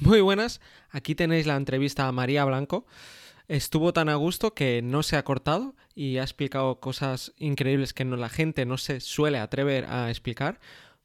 Muy 0.00 0.20
buenas, 0.20 0.60
aquí 0.90 1.16
tenéis 1.16 1.46
la 1.46 1.56
entrevista 1.56 2.06
a 2.06 2.12
María 2.12 2.44
Blanco. 2.44 2.86
Estuvo 3.48 3.92
tan 3.92 4.08
a 4.08 4.14
gusto 4.14 4.54
que 4.54 4.80
no 4.80 5.02
se 5.02 5.16
ha 5.16 5.24
cortado 5.24 5.74
y 5.92 6.18
ha 6.18 6.22
explicado 6.22 6.78
cosas 6.78 7.32
increíbles 7.36 7.94
que 7.94 8.04
no, 8.04 8.16
la 8.16 8.28
gente 8.28 8.64
no 8.64 8.78
se 8.78 9.00
suele 9.00 9.38
atrever 9.38 9.86
a 9.86 10.08
explicar 10.08 10.60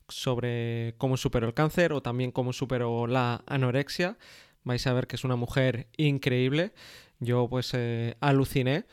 sobre 0.10 0.94
cómo 1.00 1.18
superó 1.18 1.48
el 1.48 1.56
cáncer 1.56 1.92
o 1.92 2.04
también 2.04 2.32
cómo 2.32 2.54
superó 2.54 3.08
la 3.08 3.44
anorexia. 3.48 4.18
Vais 4.64 4.86
a 4.86 4.94
ver 4.94 5.08
que 5.08 5.16
es 5.16 5.24
una 5.24 5.38
mujer 5.38 5.88
increíble. 5.98 6.72
Yo 7.20 7.48
pues 7.50 7.72
eh, 7.74 8.16
aluciné. 8.20 8.86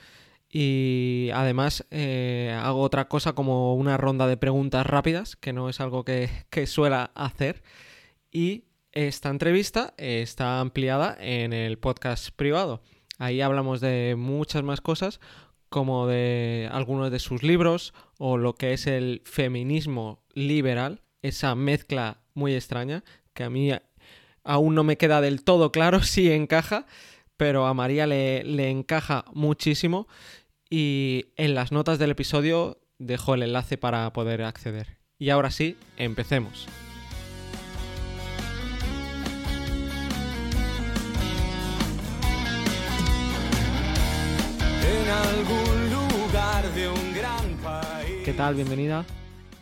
Y 0.48 1.28
además 1.34 1.86
eh, 1.90 2.58
hago 2.58 2.80
otra 2.80 3.06
cosa 3.08 3.34
como 3.34 3.74
una 3.74 3.98
ronda 3.98 4.26
de 4.26 4.38
preguntas 4.38 4.86
rápidas, 4.86 5.36
que 5.36 5.52
no 5.52 5.68
es 5.68 5.78
algo 5.80 6.04
que, 6.04 6.30
que 6.48 6.66
suela 6.66 7.10
hacer. 7.14 7.62
Y 8.32 8.64
esta 8.92 9.28
entrevista 9.28 9.94
está 9.96 10.60
ampliada 10.60 11.16
en 11.20 11.52
el 11.52 11.78
podcast 11.78 12.30
privado. 12.30 12.82
Ahí 13.18 13.40
hablamos 13.40 13.80
de 13.80 14.16
muchas 14.18 14.62
más 14.62 14.80
cosas, 14.80 15.20
como 15.68 16.06
de 16.06 16.68
algunos 16.72 17.10
de 17.10 17.20
sus 17.20 17.42
libros 17.42 17.94
o 18.18 18.36
lo 18.36 18.54
que 18.54 18.72
es 18.72 18.86
el 18.86 19.22
feminismo 19.24 20.24
liberal, 20.34 21.02
esa 21.22 21.54
mezcla 21.54 22.22
muy 22.34 22.54
extraña 22.54 23.04
que 23.34 23.44
a 23.44 23.50
mí 23.50 23.70
aún 24.42 24.74
no 24.74 24.82
me 24.82 24.96
queda 24.96 25.20
del 25.20 25.44
todo 25.44 25.70
claro 25.70 26.02
si 26.02 26.32
encaja, 26.32 26.86
pero 27.36 27.66
a 27.66 27.74
María 27.74 28.06
le, 28.06 28.42
le 28.44 28.70
encaja 28.70 29.24
muchísimo 29.32 30.08
y 30.68 31.26
en 31.36 31.54
las 31.54 31.72
notas 31.72 31.98
del 31.98 32.10
episodio 32.10 32.80
dejo 32.98 33.34
el 33.34 33.44
enlace 33.44 33.78
para 33.78 34.12
poder 34.12 34.42
acceder. 34.42 34.98
Y 35.18 35.30
ahora 35.30 35.50
sí, 35.50 35.76
empecemos. 35.96 36.66
Algún 45.08 45.90
lugar 45.90 46.64
de 46.74 46.88
un 46.88 47.14
gran 47.14 47.56
país. 47.62 48.22
¿Qué 48.24 48.32
tal? 48.32 48.54
Bienvenida. 48.54 49.04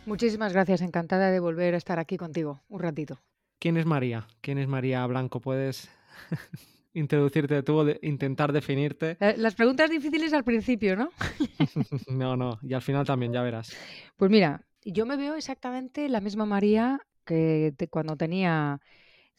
Muchísimas 0.05 0.53
gracias, 0.53 0.81
encantada 0.81 1.29
de 1.31 1.39
volver 1.39 1.75
a 1.75 1.77
estar 1.77 1.99
aquí 1.99 2.17
contigo 2.17 2.61
un 2.67 2.79
ratito. 2.79 3.19
¿Quién 3.59 3.77
es 3.77 3.85
María? 3.85 4.27
¿Quién 4.41 4.57
es 4.57 4.67
María 4.67 5.05
Blanco? 5.05 5.39
¿Puedes 5.39 5.89
introducirte 6.93 7.61
tú, 7.61 7.85
intentar 8.01 8.51
definirte? 8.51 9.17
Eh, 9.19 9.35
las 9.37 9.53
preguntas 9.53 9.89
difíciles 9.89 10.33
al 10.33 10.43
principio, 10.43 10.95
¿no? 10.95 11.09
no, 12.07 12.35
no, 12.35 12.59
y 12.63 12.73
al 12.73 12.81
final 12.81 13.05
también, 13.05 13.33
ya 13.33 13.41
verás. 13.41 13.75
Pues 14.17 14.31
mira, 14.31 14.65
yo 14.83 15.05
me 15.05 15.17
veo 15.17 15.35
exactamente 15.35 16.09
la 16.09 16.21
misma 16.21 16.45
María 16.45 16.99
que 17.25 17.75
cuando 17.91 18.15
tenía 18.15 18.81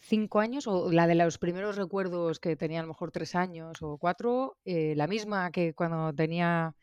cinco 0.00 0.40
años, 0.40 0.66
o 0.66 0.90
la 0.90 1.06
de 1.06 1.14
los 1.14 1.38
primeros 1.38 1.76
recuerdos 1.76 2.40
que 2.40 2.56
tenía 2.56 2.80
a 2.80 2.82
lo 2.82 2.88
mejor 2.88 3.12
tres 3.12 3.34
años 3.34 3.82
o 3.82 3.98
cuatro, 3.98 4.58
eh, 4.64 4.94
la 4.96 5.06
misma 5.06 5.50
que 5.50 5.74
cuando 5.74 6.12
tenía 6.14 6.74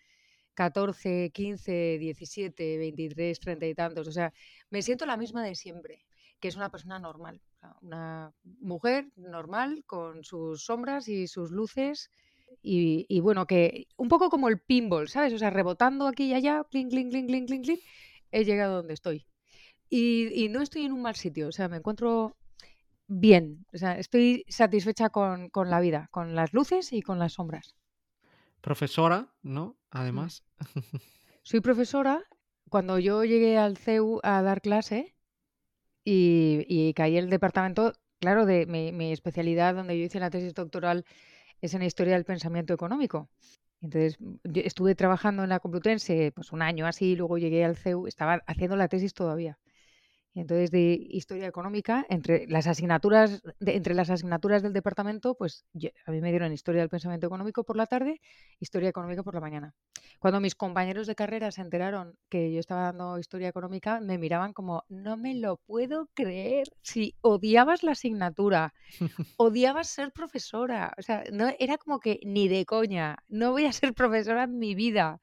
14, 0.57 1.31
15, 1.31 1.97
17, 1.99 2.77
23, 2.77 3.39
30 3.39 3.65
y 3.67 3.75
tantos. 3.75 4.07
O 4.07 4.11
sea, 4.11 4.33
me 4.69 4.81
siento 4.81 5.05
la 5.05 5.17
misma 5.17 5.43
de 5.43 5.55
siempre, 5.55 6.05
que 6.39 6.47
es 6.47 6.55
una 6.55 6.71
persona 6.71 6.99
normal, 6.99 7.41
una 7.81 8.33
mujer 8.43 9.11
normal 9.15 9.83
con 9.85 10.23
sus 10.23 10.63
sombras 10.65 11.07
y 11.07 11.27
sus 11.27 11.51
luces. 11.51 12.11
Y, 12.63 13.19
bueno, 13.19 13.45
que 13.45 13.87
un 13.97 14.07
poco 14.07 14.29
como 14.29 14.49
el 14.49 14.59
pinball, 14.59 15.09
¿sabes? 15.09 15.33
O 15.33 15.37
sea, 15.37 15.49
rebotando 15.49 16.07
aquí 16.07 16.25
y 16.27 16.33
allá, 16.33 16.65
clink, 16.69 16.89
clink, 16.91 17.11
clink, 17.11 17.27
clink, 17.27 17.65
clink, 17.65 17.81
he 18.31 18.45
llegado 18.45 18.77
donde 18.77 18.93
estoy. 18.93 19.25
Y, 19.89 20.29
y 20.33 20.49
no 20.49 20.61
estoy 20.61 20.85
en 20.85 20.93
un 20.93 21.01
mal 21.01 21.15
sitio, 21.15 21.47
o 21.49 21.51
sea, 21.51 21.69
me 21.69 21.77
encuentro 21.77 22.36
bien. 23.07 23.65
O 23.73 23.77
sea, 23.77 23.97
estoy 23.97 24.45
satisfecha 24.47 25.09
con, 25.09 25.49
la 25.65 25.79
vida, 25.79 26.07
con 26.11 26.35
las 26.35 26.53
luces 26.53 26.93
y 26.93 27.01
con 27.01 27.19
las 27.19 27.33
sombras. 27.33 27.75
Profesora, 28.61 29.33
¿no? 29.41 29.77
Además. 29.89 30.43
Soy 31.43 31.61
profesora. 31.61 32.23
Cuando 32.69 32.99
yo 32.99 33.23
llegué 33.23 33.57
al 33.57 33.77
CEU 33.77 34.19
a 34.23 34.41
dar 34.41 34.61
clase 34.61 35.15
y, 36.03 36.65
y 36.67 36.93
caí 36.93 37.17
en 37.17 37.25
el 37.25 37.29
departamento, 37.29 37.93
claro, 38.19 38.45
de 38.45 38.65
mi, 38.65 39.11
especialidad 39.13 39.75
donde 39.75 39.97
yo 39.97 40.03
hice 40.03 40.19
la 40.19 40.29
tesis 40.29 40.53
doctoral 40.53 41.05
es 41.61 41.73
en 41.73 41.83
historia 41.83 42.13
del 42.13 42.25
pensamiento 42.25 42.73
económico. 42.73 43.29
Entonces, 43.81 44.17
estuve 44.53 44.95
trabajando 44.95 45.43
en 45.43 45.49
la 45.49 45.59
Complutense 45.59 46.33
pues 46.35 46.51
un 46.51 46.61
año 46.61 46.85
así, 46.87 47.15
luego 47.15 47.37
llegué 47.37 47.63
al 47.63 47.77
CEU, 47.77 48.07
estaba 48.07 48.41
haciendo 48.47 48.75
la 48.75 48.89
tesis 48.89 49.13
todavía 49.13 49.57
entonces 50.39 50.71
de 50.71 51.07
historia 51.09 51.47
económica, 51.47 52.05
entre 52.09 52.47
las 52.47 52.67
asignaturas, 52.67 53.41
entre 53.59 53.93
las 53.93 54.09
asignaturas 54.09 54.61
del 54.61 54.73
departamento, 54.73 55.35
pues 55.35 55.65
a 56.05 56.11
mí 56.11 56.21
me 56.21 56.31
dieron 56.31 56.53
historia 56.53 56.81
del 56.81 56.89
pensamiento 56.89 57.27
económico 57.27 57.63
por 57.63 57.77
la 57.77 57.85
tarde, 57.85 58.21
historia 58.59 58.89
económica 58.89 59.23
por 59.23 59.33
la 59.33 59.41
mañana. 59.41 59.73
Cuando 60.19 60.39
mis 60.39 60.55
compañeros 60.55 61.07
de 61.07 61.15
carrera 61.15 61.51
se 61.51 61.61
enteraron 61.61 62.15
que 62.29 62.51
yo 62.51 62.59
estaba 62.59 62.83
dando 62.83 63.19
historia 63.19 63.49
económica, 63.49 63.99
me 63.99 64.17
miraban 64.17 64.53
como, 64.53 64.83
no 64.89 65.17
me 65.17 65.35
lo 65.35 65.57
puedo 65.57 66.09
creer, 66.13 66.67
si 66.81 67.15
odiabas 67.21 67.83
la 67.83 67.91
asignatura, 67.91 68.73
odiabas 69.37 69.87
ser 69.87 70.11
profesora, 70.11 70.93
o 70.97 71.01
sea, 71.01 71.23
no 71.31 71.51
era 71.59 71.77
como 71.77 71.99
que 71.99 72.19
ni 72.23 72.47
de 72.47 72.65
coña, 72.65 73.17
no 73.27 73.51
voy 73.51 73.65
a 73.65 73.73
ser 73.73 73.93
profesora 73.93 74.43
en 74.43 74.57
mi 74.57 74.75
vida. 74.75 75.19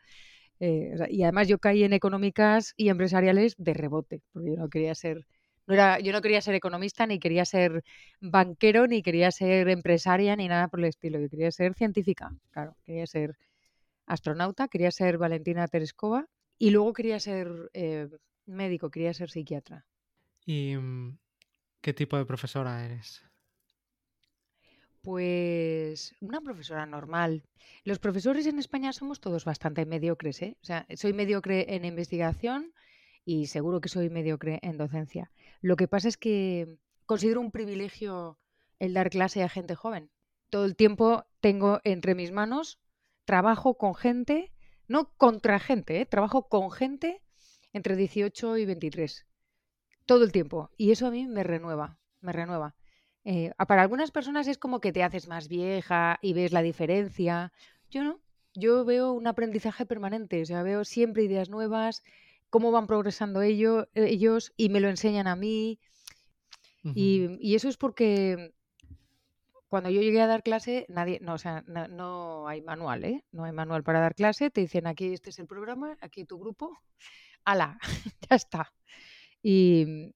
Eh, 0.67 0.97
y 1.11 1.23
además 1.25 1.47
yo 1.47 1.59
caí 1.59 1.85
en 1.85 1.93
económicas 1.93 2.73
y 2.79 2.89
empresariales 2.89 3.55
de 3.59 3.75
rebote, 3.75 4.23
porque 4.33 4.53
yo 4.53 4.57
no 4.57 4.71
quería 4.71 4.95
ser, 4.95 5.27
no 5.67 5.75
era, 5.75 6.01
yo 6.01 6.11
no 6.11 6.23
quería 6.23 6.41
ser 6.41 6.55
economista, 6.55 7.07
ni 7.07 7.19
quería 7.19 7.45
ser 7.45 7.85
banquero, 8.19 8.87
ni 8.87 9.03
quería 9.03 9.31
ser 9.31 9.69
empresaria, 9.69 10.37
ni 10.37 10.49
nada 10.49 10.69
por 10.69 10.81
el 10.81 10.87
estilo. 10.87 11.21
Yo 11.21 11.29
quería 11.29 11.51
ser 11.51 11.75
científica, 11.75 12.31
claro, 12.51 12.77
quería 12.87 13.07
ser 13.07 13.37
astronauta, 14.07 14.69
quería 14.69 14.91
ser 14.91 15.19
Valentina 15.19 15.69
Tereskova 15.69 16.29
y 16.59 16.71
luego 16.71 16.95
quería 16.95 17.21
ser 17.21 17.47
eh, 17.75 18.09
médico, 18.47 18.91
quería 18.91 19.13
ser 19.13 19.29
psiquiatra. 19.29 19.85
¿Y 20.47 20.77
mm, 20.77 21.19
qué 21.83 21.93
tipo 21.93 22.17
de 22.17 22.25
profesora 22.25 22.83
eres? 22.87 23.23
Pues 25.05 26.15
una 26.23 26.41
profesora 26.41 26.87
normal. 26.87 27.43
Los 27.85 27.99
profesores 27.99 28.47
en 28.47 28.59
España 28.59 28.91
somos 28.95 29.21
todos 29.21 29.45
bastante 29.45 29.85
mediocres, 29.85 30.41
¿eh? 30.41 30.57
O 30.63 30.65
sea, 30.65 30.87
soy 30.97 31.13
mediocre 31.13 31.75
en 31.75 31.85
investigación 31.85 32.73
y 33.23 33.49
seguro 33.49 33.83
que 33.83 33.91
soy 33.91 34.09
mediocre 34.09 34.61
en 34.63 34.79
docencia. 34.79 35.31
Lo 35.61 35.77
que 35.77 35.89
pasa 35.89 36.09
es 36.09 36.17
que 36.17 36.79
considero 37.05 37.43
un 37.43 37.51
privilegio 37.51 38.39
el 38.79 38.95
dar 38.95 39.11
clase 39.11 39.43
a 39.43 39.51
gente 39.51 39.75
joven. 39.75 40.11
Todo 40.49 40.65
el 40.65 40.75
tiempo 40.75 41.27
tengo 41.41 41.83
entre 41.85 42.15
mis 42.15 42.33
manos, 42.33 42.81
trabajo 43.27 43.77
con 43.77 43.95
gente, 43.95 44.55
no 44.89 45.13
contra 45.19 45.59
gente, 45.59 46.01
¿eh? 46.01 46.07
trabajo 46.07 46.49
con 46.49 46.71
gente 46.71 47.21
entre 47.75 47.95
18 47.95 48.57
y 48.57 48.65
23. 48.65 49.27
Todo 50.07 50.25
el 50.25 50.33
tiempo. 50.33 50.71
Y 50.79 50.93
eso 50.93 51.07
a 51.07 51.11
mí 51.11 51.27
me 51.27 51.43
renueva, 51.43 51.99
me 52.23 52.33
renueva. 52.33 52.75
Eh, 53.25 53.53
para 53.67 53.83
algunas 53.83 54.11
personas 54.11 54.49
es 54.49 54.59
como 54.59 54.81
que 54.81 54.93
te 54.93 55.03
haces 55.03 55.29
más 55.29 55.49
vieja 55.49 56.19
y 56.21 56.35
ves 56.35 56.53
la 56.53 56.63
diferencia. 56.63 57.53
Yo 57.91 58.05
no, 58.05 58.21
yo 58.55 58.85
veo 58.85 59.13
un 59.13 59.27
aprendizaje 59.27 59.87
permanente, 59.87 60.43
o 60.43 60.47
sea, 60.47 60.63
veo 60.63 60.85
siempre 60.85 61.25
ideas 61.25 61.49
nuevas, 61.49 62.03
cómo 62.51 62.71
van 62.71 62.87
progresando 62.87 63.43
ellos, 63.43 63.89
ellos 63.95 64.53
y 64.57 64.69
me 64.69 64.81
lo 64.81 64.89
enseñan 64.89 65.27
a 65.27 65.37
mí. 65.37 65.79
y, 66.83 67.55
eso 67.55 67.69
es 67.69 67.77
porque 67.79 68.53
cuando 69.69 69.91
yo 69.91 70.03
llegué 70.03 70.21
a 70.21 70.27
dar 70.27 70.43
clase, 70.43 70.87
nadie, 70.89 71.19
no, 71.21 71.35
o 71.35 71.39
sea, 71.39 71.65
no, 71.67 71.89
no, 71.89 72.47
hay 72.47 72.63
manual, 72.63 73.05
¿eh? 73.05 73.25
No 73.33 73.45
hay 73.45 73.53
manual 73.53 73.83
para 73.83 74.01
dar 74.01 74.15
clase, 74.15 74.51
te 74.51 74.61
dicen 74.61 74.87
aquí 74.87 75.13
este 75.13 75.31
es 75.31 75.39
el 75.39 75.47
programa, 75.47 75.97
aquí 76.01 76.25
tu 76.25 76.39
grupo, 76.39 76.79
ala, 77.45 77.79
ya 78.31 78.37
está. 78.37 78.73
Y, 79.43 80.15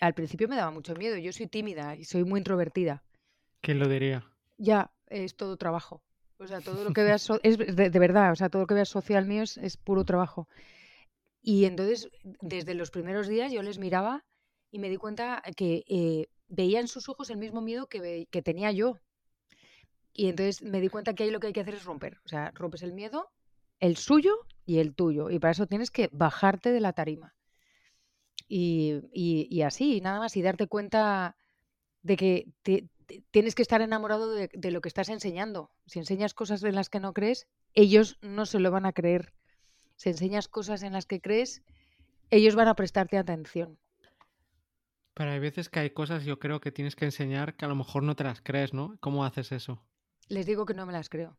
al 0.00 0.14
principio 0.14 0.48
me 0.48 0.56
daba 0.56 0.70
mucho 0.70 0.94
miedo. 0.94 1.16
Yo 1.16 1.32
soy 1.32 1.46
tímida 1.46 1.96
y 1.96 2.04
soy 2.04 2.24
muy 2.24 2.40
introvertida. 2.40 3.02
¿Quién 3.60 3.78
lo 3.78 3.88
diría? 3.88 4.24
Ya, 4.58 4.90
es 5.06 5.36
todo 5.36 5.56
trabajo. 5.56 6.02
O 6.38 6.46
sea, 6.46 6.60
todo 6.60 6.84
lo 6.84 6.92
que 6.92 7.02
veas 7.04 7.28
es 7.42 7.58
de, 7.58 7.98
verdad, 7.98 8.32
o 8.32 8.36
sea, 8.36 8.48
todo 8.48 8.62
lo 8.62 8.66
que 8.66 8.74
veas 8.74 8.88
social 8.88 9.26
mío 9.26 9.42
es, 9.42 9.76
puro 9.76 10.04
trabajo. 10.04 10.48
Y 11.42 11.64
entonces, 11.64 12.08
desde 12.40 12.74
los 12.74 12.90
primeros 12.90 13.28
días 13.28 13.52
yo 13.52 13.62
les 13.62 13.78
miraba 13.78 14.24
y 14.70 14.78
me 14.78 14.88
di 14.88 14.96
cuenta 14.96 15.42
que 15.56 15.84
eh, 15.88 16.28
veía 16.48 16.80
en 16.80 16.88
sus 16.88 17.08
ojos 17.08 17.30
el 17.30 17.38
mismo 17.38 17.60
miedo 17.60 17.86
que, 17.86 18.26
que 18.30 18.42
tenía 18.42 18.72
yo. 18.72 18.98
Y 20.12 20.28
entonces 20.28 20.62
me 20.62 20.80
di 20.80 20.88
cuenta 20.88 21.14
que 21.14 21.24
ahí 21.24 21.30
lo 21.30 21.40
que 21.40 21.48
hay 21.48 21.52
que 21.52 21.60
hacer 21.60 21.74
es 21.74 21.84
romper. 21.84 22.18
O 22.24 22.28
sea, 22.28 22.50
rompes 22.54 22.82
el 22.82 22.92
miedo, 22.92 23.30
el 23.80 23.96
suyo 23.96 24.34
y 24.64 24.78
el 24.78 24.94
tuyo. 24.94 25.30
Y 25.30 25.38
para 25.38 25.52
eso 25.52 25.66
tienes 25.66 25.90
que 25.90 26.08
bajarte 26.12 26.72
de 26.72 26.80
la 26.80 26.92
tarima. 26.92 27.35
Y, 28.48 29.02
y, 29.12 29.62
así, 29.62 30.00
nada 30.00 30.20
más, 30.20 30.36
y 30.36 30.42
darte 30.42 30.66
cuenta 30.68 31.36
de 32.02 32.16
que 32.16 32.46
tienes 33.30 33.54
que 33.54 33.62
estar 33.62 33.80
enamorado 33.80 34.30
de, 34.30 34.70
lo 34.70 34.80
que 34.80 34.88
estás 34.88 35.08
enseñando. 35.08 35.70
Si 35.86 35.98
enseñas 35.98 36.34
cosas 36.34 36.62
en 36.62 36.74
las 36.74 36.88
que 36.88 37.00
no 37.00 37.12
crees, 37.12 37.46
ellos 37.74 38.18
no 38.22 38.46
se 38.46 38.60
lo 38.60 38.70
van 38.70 38.86
a 38.86 38.92
creer. 38.92 39.32
Si 39.96 40.10
enseñas 40.10 40.48
cosas 40.48 40.82
en 40.82 40.92
las 40.92 41.06
que 41.06 41.20
crees, 41.20 41.62
ellos 42.30 42.54
van 42.54 42.68
a 42.68 42.74
prestarte 42.74 43.18
atención. 43.18 43.78
Pero 45.14 45.30
hay 45.30 45.38
veces 45.38 45.68
que 45.68 45.80
hay 45.80 45.90
cosas 45.90 46.24
yo 46.24 46.38
creo 46.38 46.60
que 46.60 46.70
tienes 46.70 46.94
que 46.94 47.06
enseñar 47.06 47.56
que 47.56 47.64
a 47.64 47.68
lo 47.68 47.74
mejor 47.74 48.02
no 48.02 48.14
te 48.16 48.24
las 48.24 48.42
crees, 48.42 48.74
¿no? 48.74 48.96
¿Cómo 49.00 49.24
haces 49.24 49.50
eso? 49.50 49.82
Les 50.28 50.44
digo 50.44 50.66
que 50.66 50.74
no 50.74 50.84
me 50.84 50.92
las 50.92 51.08
creo. 51.08 51.36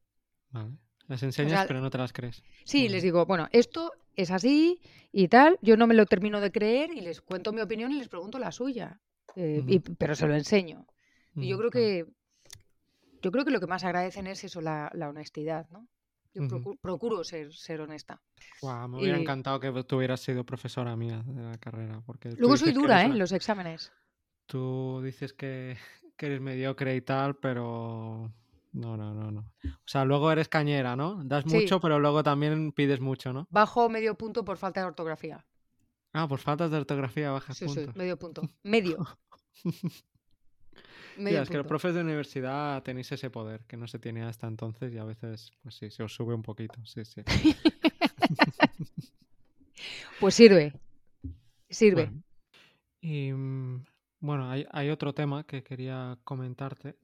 Vale. 0.49 0.77
Las 1.07 1.23
enseñas 1.23 1.65
pero 1.67 1.81
no 1.81 1.89
te 1.89 1.97
las 1.97 2.13
crees. 2.13 2.43
Sí, 2.65 2.89
les 2.89 3.03
digo, 3.03 3.25
bueno, 3.25 3.47
esto 3.51 3.93
es 4.15 4.31
así 4.31 4.81
y 5.11 5.27
tal, 5.27 5.57
yo 5.61 5.77
no 5.77 5.87
me 5.87 5.93
lo 5.93 6.05
termino 6.05 6.41
de 6.41 6.51
creer 6.51 6.91
y 6.93 7.01
les 7.01 7.21
cuento 7.21 7.53
mi 7.53 7.61
opinión 7.61 7.91
y 7.91 7.97
les 7.97 8.09
pregunto 8.09 8.39
la 8.39 8.51
suya, 8.51 8.99
eh, 9.35 9.81
pero 9.97 10.15
se 10.15 10.27
lo 10.27 10.35
enseño. 10.35 10.85
y 11.35 11.47
yo 11.47 11.57
creo 11.57 11.71
que 11.71 12.05
yo 13.21 13.31
creo 13.31 13.45
que 13.45 13.51
lo 13.51 13.59
que 13.59 13.67
más 13.67 13.83
agradecen 13.83 14.27
es 14.27 14.43
eso, 14.43 14.61
la, 14.61 14.91
honestidad, 15.09 15.67
¿no? 15.69 15.87
Yo 16.33 16.47
procuro, 16.81 17.23
ser, 17.23 17.51
ser 17.51 17.81
honesta. 17.81 18.21
me 18.61 18.97
hubiera 18.99 19.17
encantado 19.17 19.59
que 19.59 19.71
tú 19.83 19.97
hubieras 19.97 20.19
sido 20.19 20.43
profesora 20.43 20.95
mía 20.95 21.23
de 21.25 21.41
la 21.41 21.57
carrera. 21.57 22.03
Porque 22.05 22.29
Luego 22.37 22.57
soy 22.57 22.73
dura, 22.73 23.03
¿eh? 23.03 23.09
Los 23.09 23.31
exámenes. 23.31 23.91
Tú 24.45 25.01
dices 25.03 25.33
que, 25.33 25.77
que 26.15 26.27
eres 26.27 26.41
mediocre 26.41 26.95
y 26.95 27.01
tal, 27.01 27.37
pero 27.37 28.31
no, 28.71 28.97
no, 28.97 29.13
no, 29.13 29.31
no. 29.31 29.53
O 29.63 29.87
sea, 29.87 30.05
luego 30.05 30.31
eres 30.31 30.49
cañera, 30.49 30.95
¿no? 30.95 31.23
Das 31.23 31.45
mucho, 31.45 31.79
pero 31.79 31.99
luego 31.99 32.23
también 32.23 32.71
pides 32.71 32.99
mucho, 32.99 33.33
¿no? 33.33 33.47
Bajo 33.49 33.89
medio 33.89 34.15
punto 34.15 34.45
por 34.45 34.57
falta 34.57 34.81
de 34.81 34.87
ortografía. 34.87 35.45
Ah, 36.13 36.27
por 36.27 36.39
falta 36.39 36.69
de 36.69 36.77
ortografía 36.77 37.31
bajas 37.31 37.57
sí, 37.57 37.65
punto. 37.65 37.81
Sí, 37.81 37.87
medio 37.95 38.17
punto. 38.17 38.41
Medio. 38.63 39.05
medio 41.17 41.41
es 41.41 41.49
que 41.49 41.57
los 41.57 41.67
profes 41.67 41.95
de 41.95 42.01
universidad 42.01 42.81
tenéis 42.83 43.11
ese 43.11 43.29
poder 43.29 43.65
que 43.65 43.77
no 43.77 43.87
se 43.87 43.99
tiene 43.99 44.23
hasta 44.23 44.47
entonces 44.47 44.93
y 44.93 44.97
a 44.97 45.03
veces, 45.03 45.51
pues 45.61 45.75
sí, 45.75 45.91
se 45.91 46.03
os 46.03 46.13
sube 46.13 46.33
un 46.33 46.43
poquito. 46.43 46.79
Sí, 46.85 47.05
sí. 47.05 47.21
pues 50.19 50.35
sirve. 50.35 50.73
Sirve. 51.69 52.11
Y 53.01 53.31
mm, 53.31 53.85
bueno, 54.19 54.49
hay, 54.49 54.65
hay 54.71 54.89
otro 54.89 55.13
tema 55.13 55.45
que 55.45 55.63
quería 55.63 56.17
comentarte 56.23 56.97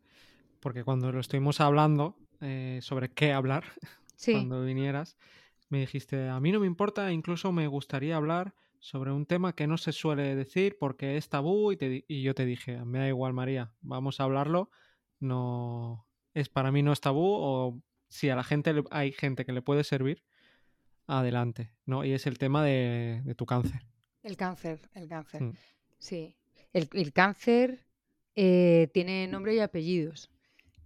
porque 0.63 0.85
cuando 0.85 1.11
lo 1.11 1.19
estuvimos 1.19 1.59
hablando 1.59 2.15
eh, 2.39 2.79
sobre 2.81 3.11
qué 3.11 3.33
hablar, 3.33 3.65
cuando 4.25 4.63
vinieras, 4.63 5.17
me 5.67 5.81
dijiste, 5.81 6.29
a 6.29 6.39
mí 6.39 6.53
no 6.53 6.61
me 6.61 6.67
importa, 6.67 7.11
incluso 7.11 7.51
me 7.51 7.67
gustaría 7.67 8.15
hablar 8.15 8.55
sobre 8.79 9.11
un 9.11 9.25
tema 9.25 9.53
que 9.53 9.67
no 9.67 9.77
se 9.77 9.91
suele 9.91 10.35
decir 10.35 10.77
porque 10.79 11.17
es 11.17 11.27
tabú 11.27 11.73
y, 11.73 12.05
y 12.07 12.21
yo 12.21 12.33
te 12.33 12.45
dije, 12.45 12.83
me 12.85 12.99
da 12.99 13.07
igual 13.09 13.33
María, 13.33 13.73
vamos 13.81 14.19
a 14.19 14.23
hablarlo, 14.23 14.71
no 15.19 16.07
es 16.33 16.47
para 16.47 16.71
mí 16.71 16.81
no 16.81 16.93
es 16.93 17.01
tabú 17.01 17.27
o 17.27 17.81
si 18.07 18.29
a 18.29 18.35
la 18.35 18.43
gente 18.43 18.73
hay 18.89 19.11
gente 19.11 19.45
que 19.45 19.51
le 19.51 19.61
puede 19.61 19.83
servir, 19.83 20.23
adelante, 21.07 21.73
¿no? 21.85 22.05
Y 22.05 22.13
es 22.13 22.25
el 22.25 22.37
tema 22.37 22.63
de, 22.63 23.21
tu 23.35 23.45
cáncer. 23.45 23.81
El 24.21 24.37
cáncer, 24.37 24.79
el 24.93 25.09
cáncer. 25.09 25.41
Mm. 25.41 25.53
Sí. 25.97 26.37
El, 26.71 27.11
cáncer 27.11 27.85
eh, 28.35 28.89
tiene 28.93 29.27
nombre 29.27 29.55
y 29.55 29.59
apellidos 29.59 30.32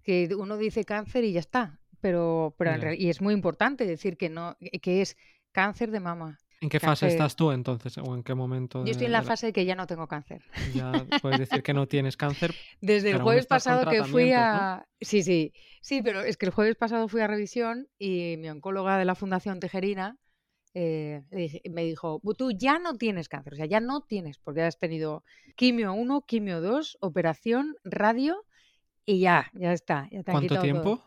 que 0.07 0.33
uno 0.33 0.56
dice 0.56 0.86
cáncer 0.86 1.25
y 1.25 1.33
ya 1.33 1.42
está, 1.42 1.81
pero, 2.00 2.56
pero 2.57 2.94
y 2.94 3.09
es 3.09 3.19
muy 3.19 3.33
importante 3.33 3.86
decir 3.86 4.15
que 4.15 4.30
no, 4.30 4.56
que 4.81 5.01
es 5.01 5.18
cáncer 5.51 5.92
de 5.92 6.00
mama. 6.00 6.39
¿En 6.62 6.69
qué 6.69 6.80
fase 6.80 7.07
estás 7.07 7.36
tú 7.36 7.51
entonces? 7.51 7.98
¿O 7.98 8.15
en 8.15 8.24
qué 8.24 8.33
momento? 8.33 8.86
Yo 8.86 8.92
estoy 8.92 9.07
en 9.07 9.12
la, 9.12 9.21
fase 9.21 9.48
de 9.48 9.54
que 9.54 9.65
ya 9.65 9.75
no 9.75 9.86
tengo 9.86 10.07
cáncer. 10.07 10.45
Ya 10.74 11.06
puedes 11.21 11.39
decir 11.39 11.62
que 11.62 11.74
no 11.74 11.89
tienes 11.89 12.15
cáncer. 12.15 12.56
Desde 12.81 13.12
el 13.12 13.21
jueves 13.21 13.48
pasado 13.48 13.92
que 13.92 14.06
fui 14.06 14.31
a. 14.31 14.88
Sí, 15.01 15.24
sí. 15.24 15.51
Sí, 15.81 16.01
pero 16.01 16.21
es 16.21 16.38
que 16.38 16.45
el 16.45 16.53
jueves 16.53 16.77
pasado 16.77 17.10
fui 17.10 17.19
a 17.19 17.27
revisión 17.27 17.89
y 18.00 18.38
mi 18.38 18.50
oncóloga 18.50 18.98
de 18.98 19.03
la 19.03 19.13
Fundación 19.13 19.60
Tejerina 19.60 20.18
eh, 20.74 21.21
me 21.69 21.83
dijo: 21.83 22.21
Tú 22.38 22.51
ya 22.51 22.80
no 22.80 22.95
tienes 22.95 23.27
cáncer, 23.27 23.53
o 23.53 23.56
sea, 23.57 23.65
ya 23.65 23.81
no 23.81 24.00
tienes, 24.00 24.38
porque 24.38 24.62
has 24.62 24.80
tenido 24.80 25.25
quimio 25.57 25.92
1, 25.92 26.21
quimio 26.21 26.62
2, 26.62 26.98
operación, 27.01 27.75
radio 27.83 28.47
y 29.07 29.19
ya, 29.19 29.50
ya 29.54 29.71
está. 29.71 30.09
¿Cuánto 30.25 30.59
tiempo 30.59 31.01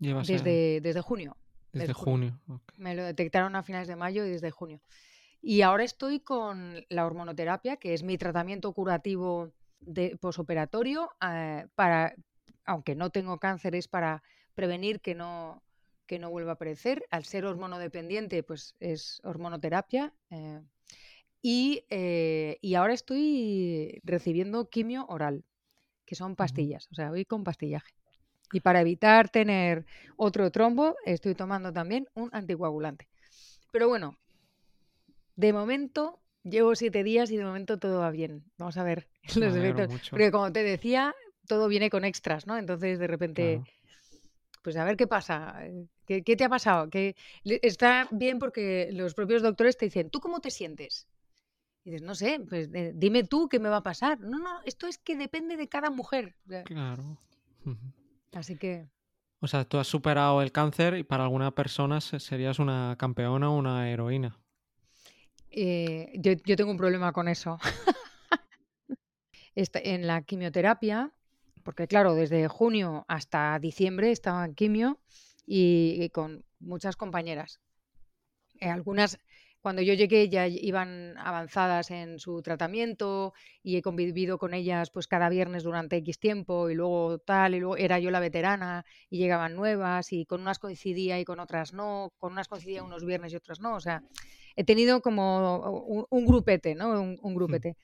llevas? 0.00 0.26
Desde, 0.26 0.80
desde 0.80 1.00
junio. 1.00 1.36
Desde, 1.72 1.92
junio. 1.92 2.40
Me 2.76 2.96
lo 2.96 3.04
detectaron 3.04 3.54
a 3.54 3.62
finales 3.62 3.86
de 3.86 3.94
mayo 3.94 4.26
y 4.26 4.30
desde 4.30 4.50
junio. 4.50 4.80
Y 5.40 5.62
ahora 5.62 5.84
estoy 5.84 6.18
con 6.18 6.84
la 6.88 7.06
hormonoterapia, 7.06 7.76
que 7.76 7.94
es 7.94 8.02
mi 8.02 8.18
tratamiento 8.18 8.72
curativo 8.72 9.52
de 9.78 10.16
posoperatorio 10.20 11.12
eh, 11.24 11.68
para, 11.76 12.16
aunque 12.64 12.96
no 12.96 13.10
tengo 13.10 13.38
cáncer, 13.38 13.76
es 13.76 13.86
para 13.86 14.24
prevenir 14.54 15.00
que 15.00 15.14
no, 15.14 15.62
que 16.06 16.18
no 16.18 16.30
vuelva 16.30 16.50
a 16.50 16.54
aparecer. 16.54 17.06
Al 17.10 17.24
ser 17.24 17.44
hormonodependiente, 17.46 18.42
pues 18.42 18.74
es 18.80 19.20
hormonoterapia. 19.22 20.12
Eh, 20.30 20.60
y, 21.42 21.84
eh, 21.90 22.58
y, 22.60 22.74
ahora 22.74 22.92
estoy 22.92 24.00
recibiendo 24.02 24.68
quimio 24.68 25.06
oral 25.08 25.44
que 26.10 26.16
son 26.16 26.34
pastillas, 26.34 26.88
o 26.90 26.94
sea, 26.96 27.10
voy 27.10 27.24
con 27.24 27.44
pastillaje. 27.44 27.94
Y 28.52 28.58
para 28.58 28.80
evitar 28.80 29.28
tener 29.28 29.86
otro 30.16 30.50
trombo, 30.50 30.96
estoy 31.06 31.36
tomando 31.36 31.72
también 31.72 32.08
un 32.14 32.30
anticoagulante. 32.32 33.06
Pero 33.70 33.86
bueno, 33.86 34.18
de 35.36 35.52
momento 35.52 36.18
llevo 36.42 36.74
siete 36.74 37.04
días 37.04 37.30
y 37.30 37.36
de 37.36 37.44
momento 37.44 37.78
todo 37.78 38.00
va 38.00 38.10
bien. 38.10 38.42
Vamos 38.58 38.76
a 38.76 38.82
ver 38.82 39.06
los 39.36 39.54
efectos. 39.54 40.10
Porque 40.10 40.32
como 40.32 40.52
te 40.52 40.64
decía, 40.64 41.14
todo 41.46 41.68
viene 41.68 41.90
con 41.90 42.04
extras, 42.04 42.44
¿no? 42.48 42.58
Entonces 42.58 42.98
de 42.98 43.06
repente, 43.06 43.62
pues 44.62 44.76
a 44.76 44.84
ver 44.84 44.96
qué 44.96 45.06
pasa. 45.06 45.62
¿Qué, 46.08 46.24
¿Qué, 46.24 46.34
te 46.34 46.42
ha 46.42 46.48
pasado? 46.48 46.90
Que 46.90 47.14
está 47.44 48.08
bien 48.10 48.40
porque 48.40 48.88
los 48.90 49.14
propios 49.14 49.42
doctores 49.42 49.76
te 49.76 49.84
dicen, 49.84 50.10
¿tú 50.10 50.18
cómo 50.18 50.40
te 50.40 50.50
sientes? 50.50 51.06
Y 51.84 51.90
dices, 51.90 52.02
no 52.02 52.14
sé, 52.14 52.40
pues 52.48 52.68
eh, 52.74 52.92
dime 52.94 53.24
tú 53.24 53.48
qué 53.48 53.58
me 53.58 53.68
va 53.68 53.78
a 53.78 53.82
pasar. 53.82 54.20
No, 54.20 54.38
no, 54.38 54.60
esto 54.64 54.86
es 54.86 54.98
que 54.98 55.16
depende 55.16 55.56
de 55.56 55.68
cada 55.68 55.90
mujer. 55.90 56.36
Claro. 56.64 57.18
Así 58.32 58.56
que. 58.56 58.88
O 59.40 59.46
sea, 59.46 59.64
tú 59.64 59.78
has 59.78 59.86
superado 59.86 60.42
el 60.42 60.52
cáncer 60.52 60.96
y 60.96 61.02
para 61.02 61.24
alguna 61.24 61.54
persona 61.54 62.00
serías 62.00 62.58
una 62.58 62.96
campeona 62.98 63.50
o 63.50 63.56
una 63.56 63.90
heroína. 63.90 64.38
Eh, 65.50 66.12
yo, 66.18 66.56
tengo 66.56 66.70
un 66.70 66.76
problema 66.76 67.12
con 67.12 67.28
eso. 67.28 67.58
en 69.54 70.06
la 70.06 70.22
quimioterapia, 70.22 71.12
porque 71.64 71.86
claro, 71.86 72.14
desde 72.14 72.48
junio 72.48 73.04
hasta 73.08 73.58
diciembre 73.58 74.10
estaba 74.10 74.44
en 74.44 74.54
quimio 74.54 75.00
y, 75.46 76.08
con 76.10 76.44
muchas 76.60 76.96
compañeras. 76.96 77.60
Eh, 78.60 78.68
algunas 78.68 79.18
cuando 79.60 79.82
yo 79.82 79.94
llegué 79.94 80.28
ya 80.28 80.46
iban 80.46 81.16
avanzadas 81.18 81.90
en 81.90 82.18
su 82.18 82.40
tratamiento 82.42 83.34
y 83.62 83.76
he 83.76 83.82
convivido 83.82 84.38
con 84.38 84.54
ellas 84.54 84.90
pues 84.90 85.06
cada 85.06 85.28
viernes 85.28 85.62
durante 85.62 85.96
X 85.96 86.18
tiempo 86.18 86.70
y 86.70 86.74
luego 86.74 87.18
tal, 87.18 87.54
y 87.54 87.60
luego 87.60 87.76
era 87.76 87.98
yo 87.98 88.10
la 88.10 88.20
veterana 88.20 88.84
y 89.10 89.18
llegaban 89.18 89.54
nuevas 89.56 90.12
y 90.12 90.24
con 90.24 90.40
unas 90.40 90.58
coincidía 90.58 91.20
y 91.20 91.24
con 91.24 91.40
otras 91.40 91.72
no, 91.72 92.12
con 92.18 92.32
unas 92.32 92.48
coincidía 92.48 92.82
unos 92.82 93.04
viernes 93.04 93.32
y 93.32 93.36
otras 93.36 93.60
no, 93.60 93.74
o 93.74 93.80
sea, 93.80 94.02
he 94.56 94.64
tenido 94.64 95.02
como 95.02 96.06
un, 96.10 96.26
grupete, 96.26 96.74
¿no? 96.74 97.00
Un, 97.00 97.34
grupete. 97.34 97.76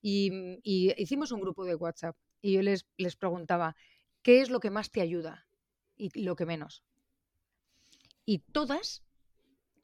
Y, 0.00 0.60
hicimos 0.96 1.32
un 1.32 1.40
grupo 1.40 1.64
de 1.64 1.74
WhatsApp 1.74 2.16
y 2.40 2.52
yo 2.52 2.62
les, 2.62 2.86
les 2.96 3.16
preguntaba, 3.16 3.76
¿qué 4.22 4.40
es 4.40 4.50
lo 4.50 4.60
que 4.60 4.70
más 4.70 4.90
te 4.90 5.00
ayuda 5.00 5.46
y 5.96 6.22
lo 6.22 6.36
que 6.36 6.46
menos? 6.46 6.82
Y 8.24 8.38
todas 8.38 9.02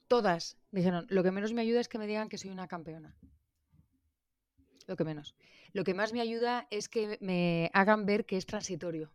todas 0.09 0.57
dijeron, 0.71 1.05
lo 1.09 1.23
que 1.23 1.31
menos 1.31 1.53
me 1.53 1.61
ayuda 1.61 1.79
es 1.79 1.87
que 1.87 1.97
me 1.97 2.07
digan 2.07 2.27
que 2.27 2.37
soy 2.37 2.49
una 2.49 2.67
campeona. 2.67 3.15
Lo 4.87 4.97
que 4.97 5.05
menos. 5.05 5.35
Lo 5.71 5.83
que 5.85 5.93
más 5.93 6.11
me 6.11 6.19
ayuda 6.19 6.67
es 6.71 6.89
que 6.89 7.17
me 7.21 7.69
hagan 7.73 8.05
ver 8.05 8.25
que 8.25 8.35
es 8.35 8.45
transitorio. 8.45 9.13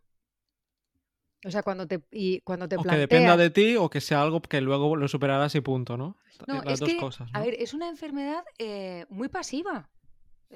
O 1.45 1.51
sea, 1.51 1.61
cuando 1.61 1.85
te, 1.85 2.01
y 2.11 2.39
cuando 2.41 2.67
te 2.67 2.77
o 2.77 2.81
que 2.81 2.95
dependa 2.95 3.37
de 3.37 3.51
ti 3.51 3.75
o 3.75 3.89
que 3.89 4.01
sea 4.01 4.21
algo 4.21 4.41
que 4.41 4.61
luego 4.61 4.95
lo 4.95 5.07
superarás 5.07 5.53
y 5.53 5.61
punto, 5.61 5.95
¿no? 5.95 6.17
No, 6.47 6.63
es 6.63 6.81
que, 6.81 6.97
A 7.33 7.39
ver, 7.41 7.55
es 7.59 7.73
una 7.73 7.87
enfermedad 7.87 8.43
eh, 8.57 9.05
muy 9.09 9.27
pasiva. 9.27 9.89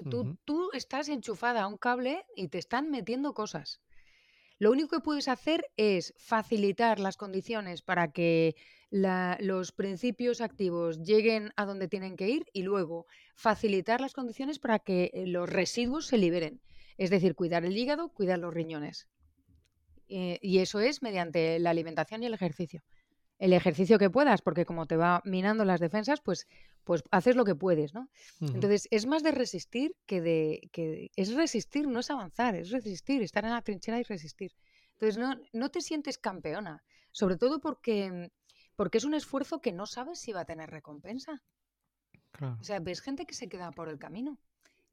Tú, 0.09 0.37
tú 0.45 0.69
estás 0.73 1.09
enchufada 1.09 1.63
a 1.63 1.67
un 1.67 1.77
cable 1.77 2.25
y 2.35 2.47
te 2.47 2.57
están 2.57 2.89
metiendo 2.89 3.33
cosas. 3.33 3.81
Lo 4.59 4.71
único 4.71 4.89
que 4.89 5.03
puedes 5.03 5.29
hacer 5.29 5.71
es 5.77 6.13
facilitar 6.17 6.99
las 6.99 7.15
condiciones 7.15 7.81
para 7.81 8.11
que 8.11 8.57
los 8.91 9.71
principios 9.71 10.41
activos 10.41 11.01
lleguen 11.01 11.53
a 11.55 11.65
donde 11.65 11.87
tienen 11.87 12.17
que 12.17 12.27
ir 12.27 12.45
y 12.51 12.63
luego 12.63 13.05
facilitar 13.35 14.01
las 14.01 14.13
condiciones 14.13 14.59
para 14.59 14.79
que 14.79 15.11
eh, 15.13 15.27
los 15.27 15.49
residuos 15.49 16.07
se 16.07 16.17
liberen. 16.17 16.59
Es 16.97 17.09
decir, 17.09 17.35
cuidar 17.35 17.63
el 17.63 17.77
hígado, 17.77 18.09
cuidar 18.09 18.39
los 18.39 18.53
riñones. 18.53 19.07
Eh, 20.09 20.39
y 20.41 20.59
eso 20.59 20.81
es 20.81 21.01
mediante 21.01 21.57
la 21.59 21.69
alimentación 21.69 22.21
y 22.23 22.25
el 22.25 22.33
ejercicio. 22.33 22.83
El 23.39 23.53
ejercicio 23.53 23.97
que 23.97 24.09
puedas, 24.09 24.41
porque 24.41 24.65
como 24.65 24.85
te 24.85 24.97
va 24.97 25.21
minando 25.25 25.65
las 25.65 25.79
defensas, 25.79 26.21
pues, 26.21 26.47
pues 26.83 27.03
haces 27.09 27.35
lo 27.35 27.45
que 27.45 27.55
puedes, 27.55 27.93
¿no? 27.93 28.09
Entonces, 28.41 28.87
es 28.91 29.05
más 29.07 29.23
de 29.23 29.31
resistir 29.31 29.95
que 30.05 30.21
de... 30.21 30.69
que 30.71 31.09
es 31.15 31.33
resistir, 31.33 31.87
no 31.87 31.99
es 32.01 32.11
avanzar, 32.11 32.55
es 32.55 32.69
resistir, 32.69 33.21
estar 33.23 33.45
en 33.45 33.51
la 33.51 33.61
trinchera 33.61 33.99
y 33.99 34.03
resistir. 34.03 34.51
Entonces, 34.93 35.17
no, 35.17 35.35
no 35.53 35.69
te 35.69 35.81
sientes 35.81 36.17
campeona, 36.17 36.83
sobre 37.11 37.37
todo 37.37 37.59
porque 37.59 38.29
porque 38.75 38.97
es 38.97 39.03
un 39.03 39.13
esfuerzo 39.13 39.59
que 39.59 39.73
no 39.73 39.85
sabes 39.85 40.19
si 40.19 40.31
va 40.31 40.41
a 40.41 40.45
tener 40.45 40.69
recompensa. 40.69 41.41
O 42.61 42.63
sea, 42.63 42.79
ves 42.79 43.01
gente 43.01 43.25
que 43.25 43.33
se 43.33 43.49
queda 43.49 43.71
por 43.71 43.89
el 43.89 43.99
camino. 43.99 44.37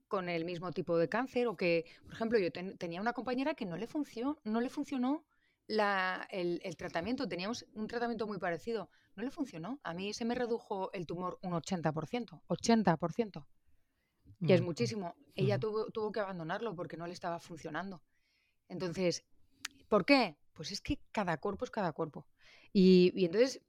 con 0.08 0.28
el 0.28 0.44
mismo 0.44 0.72
tipo 0.72 0.96
de 0.98 1.08
cáncer 1.08 1.46
o 1.48 1.56
que, 1.56 1.84
por 2.04 2.14
ejemplo, 2.14 2.38
yo 2.38 2.50
tenía 2.78 3.00
una 3.00 3.12
compañera 3.12 3.54
que 3.54 3.66
no 3.66 3.76
le, 3.76 3.86
funcionó, 3.86 4.38
no 4.44 4.60
le 4.60 4.70
funcionó 4.70 5.24
el, 5.68 6.60
el, 6.62 6.76
tratamiento, 6.76 7.28
teníamos 7.28 7.66
un 7.74 7.86
tratamiento 7.86 8.26
muy 8.26 8.38
parecido, 8.38 8.90
no 9.16 9.22
le 9.22 9.30
funcionó. 9.30 9.80
A 9.82 9.94
mí 9.94 10.12
se 10.12 10.24
me 10.24 10.34
redujo 10.34 10.92
el 10.92 11.06
tumor 11.06 11.38
un 11.42 11.52
80%, 11.52 12.40
80%, 12.48 13.46
que 14.46 14.54
es 14.54 14.62
mm, 14.62 14.64
muchísimo. 14.64 15.14
Ella 15.34 15.58
tuvo, 15.58 15.90
tuvo 15.90 16.12
que 16.12 16.20
abandonarlo 16.20 16.74
porque 16.74 16.96
no 16.96 17.06
le 17.06 17.12
estaba 17.12 17.40
funcionando. 17.40 18.02
Entonces, 18.68 19.24
¿por 19.88 20.04
qué? 20.04 20.36
Pues 20.52 20.72
es 20.72 20.80
que 20.80 20.98
cada 21.12 21.38
cuerpo 21.38 21.64
es 21.64 21.70
cada 21.70 21.92
cuerpo. 21.92 22.26
Y, 22.72 23.12
y 23.14 23.24
entonces 23.24 23.60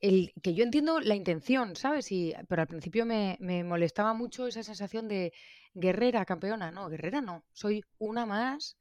el, 0.00 0.32
que 0.42 0.54
yo 0.54 0.64
entiendo 0.64 1.00
la 1.00 1.14
intención, 1.14 1.76
¿sabes? 1.76 2.12
Y, 2.12 2.34
pero 2.48 2.62
al 2.62 2.68
principio 2.68 3.06
me, 3.06 3.38
molestaba 3.64 4.14
mucho 4.14 4.46
esa 4.46 4.62
sensación 4.62 5.08
de 5.08 5.32
guerrera, 5.74 6.24
campeona. 6.24 6.70
No, 6.70 6.88
guerrera 6.88 7.20
no. 7.20 7.44
Soy 7.52 7.82
una 7.98 8.26
más 8.26 8.76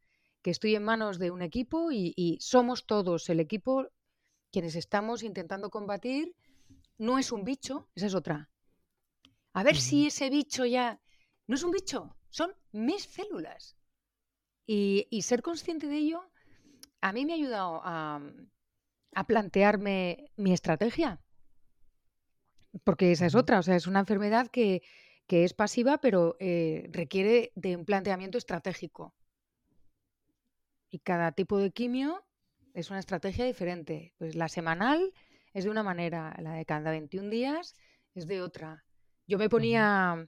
que 0.46 0.52
estoy 0.52 0.76
en 0.76 0.84
manos 0.84 1.18
de 1.18 1.32
un 1.32 1.42
equipo 1.42 1.92
y, 1.92 2.38
somos 2.40 2.86
todos 2.86 3.30
el 3.30 3.40
equipo 3.40 3.88
quienes 4.52 4.76
estamos 4.76 5.24
intentando 5.24 5.72
combatir. 5.72 6.36
No 7.00 7.18
es 7.18 7.32
un 7.32 7.44
bicho, 7.44 7.90
esa 7.96 8.06
es 8.06 8.14
otra. 8.14 8.52
A 9.54 9.64
ver 9.64 9.76
si 9.76 10.06
ese 10.06 10.30
bicho 10.30 10.64
ya... 10.64 11.02
No 11.48 11.56
es 11.56 11.64
un 11.64 11.72
bicho, 11.72 12.16
son 12.30 12.54
mis 12.72 13.06
células. 13.06 13.76
Y, 14.68 15.08
y 15.10 15.24
ser 15.24 15.42
consciente 15.42 15.88
de 15.88 15.98
ello 15.98 16.22
a 17.02 17.12
mí 17.12 17.26
me 17.26 17.34
ha 17.34 17.38
ayudado 17.38 17.82
a, 17.84 18.22
a 19.16 19.24
plantearme 19.26 20.30
mi 20.36 20.54
estrategia. 20.54 21.24
Porque 22.84 23.14
esa 23.14 23.26
es 23.26 23.34
otra, 23.34 23.58
o 23.58 23.64
sea, 23.64 23.76
es 23.76 23.88
una 23.88 24.02
enfermedad 24.02 24.52
que, 24.52 24.84
es 25.28 25.56
pasiva, 25.56 25.98
pero 25.98 26.38
eh, 26.40 26.88
requiere 26.92 27.52
de 27.56 27.76
un 27.78 27.84
planteamiento 27.84 28.38
estratégico. 28.38 29.16
Y 30.96 31.00
cada 31.00 31.34
tipo 31.34 31.58
de 31.58 31.72
quimio 31.72 32.24
es 32.74 32.90
una 32.90 33.00
estrategia 33.00 33.44
diferente. 33.44 34.14
Pues 34.18 34.34
la 34.34 34.48
semanal 34.48 35.12
es 35.54 35.66
de 35.66 35.70
una 35.70 35.84
manera, 35.84 36.34
la 36.40 36.54
de 36.54 36.64
cada 36.64 36.90
21 36.90 37.30
días 37.30 37.76
es 38.14 38.28
de 38.28 38.42
otra. 38.42 38.86
Yo 39.28 39.38
me 39.38 39.50
ponía 39.50 40.26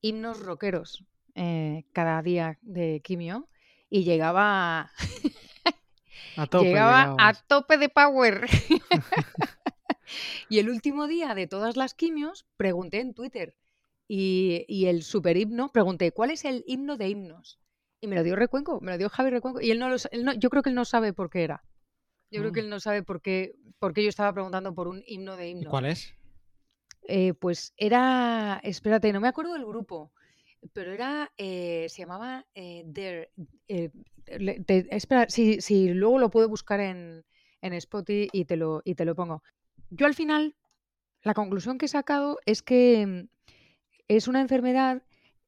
himnos 0.00 0.40
rockeros 0.40 1.04
eh, 1.34 1.84
cada 1.92 2.22
día 2.22 2.58
de 2.62 3.02
quimio 3.04 3.50
y 3.90 4.04
llegaba 4.04 4.90
Llegaba 6.62 7.14
a 7.18 7.34
tope 7.34 7.76
de 7.76 7.90
power. 7.90 8.46
y 10.48 10.60
el 10.60 10.70
último 10.70 11.08
día 11.08 11.34
de 11.34 11.46
todas 11.46 11.76
las 11.76 11.92
quimios 11.92 12.46
pregunté 12.56 13.00
en 13.00 13.12
Twitter 13.12 13.54
y, 14.08 14.86
el 14.86 15.02
super 15.02 15.36
himno, 15.36 15.70
pregunté, 15.70 16.10
¿cuál 16.10 16.30
es 16.30 16.46
el 16.46 16.64
himno 16.66 16.96
de 16.96 17.10
himnos? 17.10 17.60
Y 18.00 18.06
me 18.06 18.16
lo 18.16 18.22
dio 18.22 18.36
Recuenco, 18.36 18.80
me 18.80 18.92
lo 18.92 18.98
dio 18.98 19.08
Javi 19.08 19.30
Recuenco. 19.30 19.60
Y 19.60 19.70
él 19.70 19.78
no, 19.78 19.88
lo, 19.88 19.96
yo 20.38 20.50
creo 20.50 20.62
que 20.62 20.70
él 20.70 20.74
no 20.74 20.84
sabe 20.84 21.12
por 21.12 21.30
qué 21.30 21.44
era. 21.44 21.62
Yo 22.30 22.40
creo 22.40 22.52
que 22.52 22.62
mm. 22.62 22.64
él 22.64 22.70
no 22.70 22.80
sabe 22.80 23.02
por 23.02 23.20
qué, 23.20 23.56
por 23.78 23.92
yo 23.94 24.08
estaba 24.08 24.32
preguntando 24.32 24.74
por 24.74 24.88
un 24.88 25.02
himno 25.06 25.36
de 25.36 25.48
himnos. 25.48 25.70
¿Cuál 25.70 25.86
es? 25.86 26.14
Eh, 27.08 27.34
pues 27.34 27.74
era, 27.76 28.60
espérate, 28.62 29.12
no 29.12 29.20
me 29.20 29.28
acuerdo 29.28 29.54
del 29.54 29.64
grupo, 29.64 30.12
pero 30.72 30.92
era, 30.92 31.32
eh, 31.36 31.86
se 31.88 32.02
llamaba 32.02 32.46
eh, 32.54 32.84
eh 33.68 33.90
espera, 34.90 35.28
si, 35.28 35.88
luego 35.88 36.18
lo 36.18 36.30
puedo 36.30 36.48
buscar 36.48 36.78
en, 36.80 37.24
en 37.62 37.72
Spotify 37.72 38.28
y 38.32 38.44
te, 38.44 38.56
lo, 38.56 38.82
y 38.84 38.94
te 38.94 39.04
lo 39.04 39.14
pongo. 39.14 39.42
Yo 39.90 40.06
al 40.06 40.14
final, 40.14 40.54
la 41.22 41.34
conclusión 41.34 41.78
que 41.78 41.86
he 41.86 41.88
sacado 41.88 42.38
es 42.46 42.62
que 42.62 43.06
mm, 43.06 43.28
es 44.08 44.28
una 44.28 44.40
enfermedad 44.40 45.02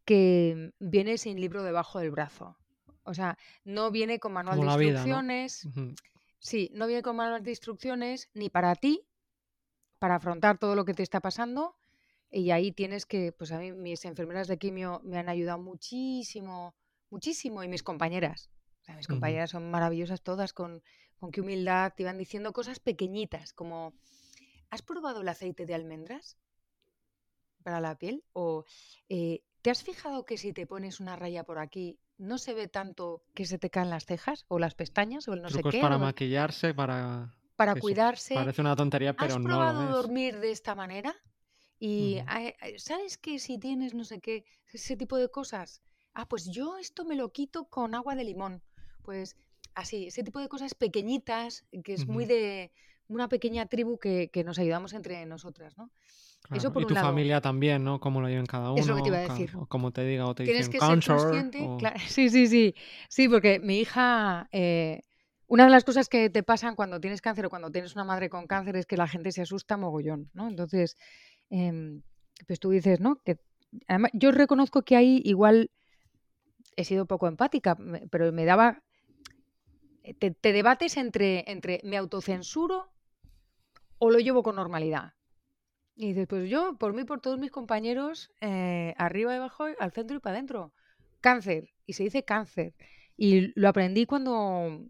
que 0.05 0.73
viene 0.79 1.19
sin 1.19 1.41
libro 1.41 1.63
debajo 1.63 1.99
del 1.99 2.11
brazo. 2.11 2.57
O 3.05 3.15
sea, 3.15 3.37
no 3.65 3.91
viene 3.91 4.19
con 4.19 4.33
manual 4.33 4.61
de 4.61 4.85
instrucciones. 4.87 5.69
Sí, 6.39 6.71
no 6.75 6.87
viene 6.87 7.03
con 7.03 7.17
manual 7.17 7.43
de 7.43 7.51
instrucciones 7.51 8.31
ni 8.35 8.51
para 8.51 8.75
ti, 8.75 9.07
para 9.99 10.17
afrontar 10.17 10.59
todo 10.59 10.75
lo 10.75 10.85
que 10.85 10.95
te 10.95 11.03
está 11.03 11.21
pasando. 11.21 11.77
Y 12.31 12.51
ahí 12.51 12.73
tienes 12.73 13.07
que, 13.07 13.33
pues 13.33 13.53
a 13.53 13.59
mí 13.59 13.73
mis 13.73 14.05
enfermeras 14.05 14.49
de 14.49 14.59
quimio 14.59 15.01
me 15.05 15.19
han 15.19 15.29
ayudado 15.29 15.59
muchísimo, 15.59 16.75
muchísimo, 17.11 17.63
y 17.63 17.69
mis 17.69 17.83
compañeras 17.83 18.51
mis 18.97 19.07
compañeras 19.07 19.51
son 19.51 19.71
maravillosas 19.71 20.23
todas, 20.23 20.53
con, 20.53 20.83
con 21.19 21.31
qué 21.31 21.41
humildad 21.41 21.93
te 21.95 22.03
iban 22.03 22.19
diciendo 22.19 22.53
cosas 22.53 22.81
pequeñitas, 22.81 23.53
como, 23.53 23.95
¿has 24.71 24.83
probado 24.83 25.21
el 25.21 25.29
aceite 25.29 25.67
de 25.67 25.75
almendras 25.75 26.37
para 27.63 27.81
la 27.81 27.97
piel? 27.97 28.25
O, 28.33 28.65
eh, 29.09 29.43
¿te 29.63 29.71
has 29.71 29.83
fijado 29.83 30.25
que 30.25 30.37
si 30.37 30.53
te 30.53 30.67
pones 30.67 31.01
una 31.01 31.17
raya 31.17 31.45
por 31.45 31.59
aquí, 31.59 31.99
no 32.19 32.39
se 32.39 32.55
ve 32.55 32.69
tanto 32.69 33.25
que 33.35 33.47
se 33.47 33.59
te 33.59 33.71
caen 33.71 33.91
las 33.91 34.05
cejas 34.05 34.45
o 34.49 34.59
las 34.59 34.75
pestañas 34.75 35.29
o 35.29 35.35
el 35.35 35.43
no 35.43 35.49
sé 35.49 35.63
qué? 35.71 35.81
para 35.81 35.99
maquillarse, 35.99 36.75
para... 36.75 37.35
Para 37.57 37.75
cuidarse. 37.77 38.35
Parece 38.35 38.61
una 38.61 38.75
tontería, 38.75 39.15
pero 39.15 39.39
no. 39.39 39.49
¿Has 39.49 39.57
probado 39.57 39.93
dormir 39.93 40.41
de 40.41 40.51
esta 40.51 40.75
manera? 40.75 41.15
Y 41.79 42.19
sabes 42.79 43.19
que 43.19 43.39
si 43.39 43.59
tienes 43.59 43.95
no 43.95 44.05
sé 44.05 44.21
qué, 44.21 44.45
ese 44.73 44.97
tipo 44.97 45.17
de 45.17 45.29
cosas, 45.29 45.83
ah, 46.15 46.29
pues 46.29 46.51
yo 46.51 46.79
esto 46.79 47.05
me 47.05 47.15
lo 47.15 47.33
quito 47.33 47.69
con 47.69 47.95
agua 47.95 48.15
de 48.15 48.25
limón 48.25 48.63
pues 49.03 49.37
así, 49.75 50.07
ese 50.07 50.23
tipo 50.23 50.41
de 50.41 50.49
cosas 50.49 50.75
pequeñitas, 50.75 51.65
que 51.85 51.95
es 51.95 52.07
muy 52.07 52.25
de 52.25 52.73
una 53.09 53.29
pequeña 53.29 53.67
tribu 53.67 53.99
que, 53.99 54.31
nos 54.45 54.59
ayudamos 54.59 54.93
entre 54.93 55.25
nosotras, 55.27 55.77
¿no? 55.77 55.91
Eso 56.51 56.73
por 56.73 56.83
y 56.83 56.87
tu 56.87 56.95
familia 56.95 57.41
también, 57.41 57.85
¿no? 57.85 58.01
Cómo 58.01 58.21
lo 58.21 58.29
llevan 58.29 58.47
cada 58.47 58.73
uno. 58.73 58.81
Es 58.81 58.87
lo 58.87 58.97
que 58.97 59.03
te 59.03 59.09
iba 59.09 59.19
a 59.19 59.21
decir. 59.21 59.51
O 59.57 59.67
como 59.67 59.91
te 59.91 60.05
diga, 60.05 60.27
o 60.27 60.35
te 60.35 60.45
Tienes 60.45 60.69
que 60.69 60.81
ser 60.81 61.05
consciente. 61.05 61.69
Sí, 62.09 62.29
sí, 62.29 62.47
sí. 62.47 62.75
Sí, 63.09 63.29
porque 63.29 63.59
mi 63.61 63.79
hija. 63.79 64.49
Eh, 64.53 65.03
una 65.47 65.65
de 65.65 65.71
las 65.71 65.85
cosas 65.85 66.09
que 66.09 66.31
te 66.31 66.43
pasan 66.43 66.75
cuando 66.75 66.99
tienes 66.99 67.21
cáncer 67.21 67.47
o 67.47 67.51
cuando 67.51 67.71
tienes 67.71 67.95
una 67.95 68.05
madre 68.05 68.31
con 68.31 68.47
cáncer 68.47 68.77
es 68.77 68.87
que 68.87 68.97
la 68.97 69.07
gente 69.07 69.33
se 69.33 69.43
asusta 69.43 69.77
mogollón, 69.77 70.31
¿no? 70.33 70.49
Entonces, 70.49 70.97
em, 71.51 72.03
pues 72.47 72.59
tú 72.59 72.71
dices, 72.71 73.01
¿no? 73.01 73.17
Que 73.23 73.39
además, 73.87 74.11
yo 74.15 74.33
reconozco 74.33 74.83
que 74.83 74.97
ahí 74.97 75.21
igual 75.25 75.71
he 76.77 76.85
sido 76.85 77.05
poco 77.07 77.29
empática, 77.29 77.77
pero 78.11 78.33
me 78.33 78.47
daba 78.47 78.83
eh, 80.05 80.15
te, 80.15 80.53
debates 80.53 80.97
entre, 80.97 81.45
entre 81.51 81.81
me 81.85 81.97
autocensuro 81.97 82.91
o 83.99 84.11
lo 84.11 84.19
llevo 84.19 84.43
con 84.43 84.57
normalidad. 84.57 85.15
Y 85.95 86.09
dices, 86.09 86.27
pues 86.27 86.49
yo, 86.49 86.77
por 86.79 86.95
mí, 86.95 87.05
por 87.05 87.21
todos 87.21 87.39
mis 87.39 87.51
compañeros, 87.51 88.31
eh, 88.41 88.95
arriba 88.97 89.35
y 89.35 89.37
abajo, 89.37 89.67
al 89.79 89.93
centro 89.93 90.17
y 90.17 90.21
para 90.21 90.37
adentro. 90.37 90.73
Cáncer, 91.21 91.71
y 91.87 91.93
se 91.93 92.05
dice 92.05 92.25
cáncer. 92.25 92.75
Y 93.17 93.59
lo 93.59 93.69
aprendí 93.69 94.07
cuando, 94.07 94.89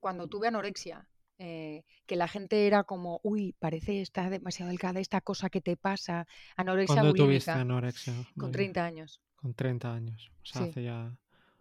cuando 0.00 0.28
tuve 0.28 0.48
anorexia. 0.48 1.06
Eh, 1.38 1.82
que 2.06 2.14
la 2.14 2.28
gente 2.28 2.68
era 2.68 2.84
como, 2.84 3.18
uy, 3.24 3.56
parece 3.58 4.00
está 4.00 4.30
demasiado 4.30 4.70
delgada 4.70 5.00
esta 5.00 5.20
cosa 5.20 5.50
que 5.50 5.60
te 5.60 5.76
pasa, 5.76 6.28
anorexia 6.56 6.94
¿Cuándo 6.94 7.14
tuviste 7.14 7.50
anorexia? 7.50 8.14
Con 8.38 8.52
30 8.52 8.84
años. 8.84 9.20
Con 9.34 9.52
30 9.52 9.92
años, 9.92 10.30
o 10.42 10.46
sea, 10.46 10.62
hace 10.62 10.84
ya... 10.84 11.16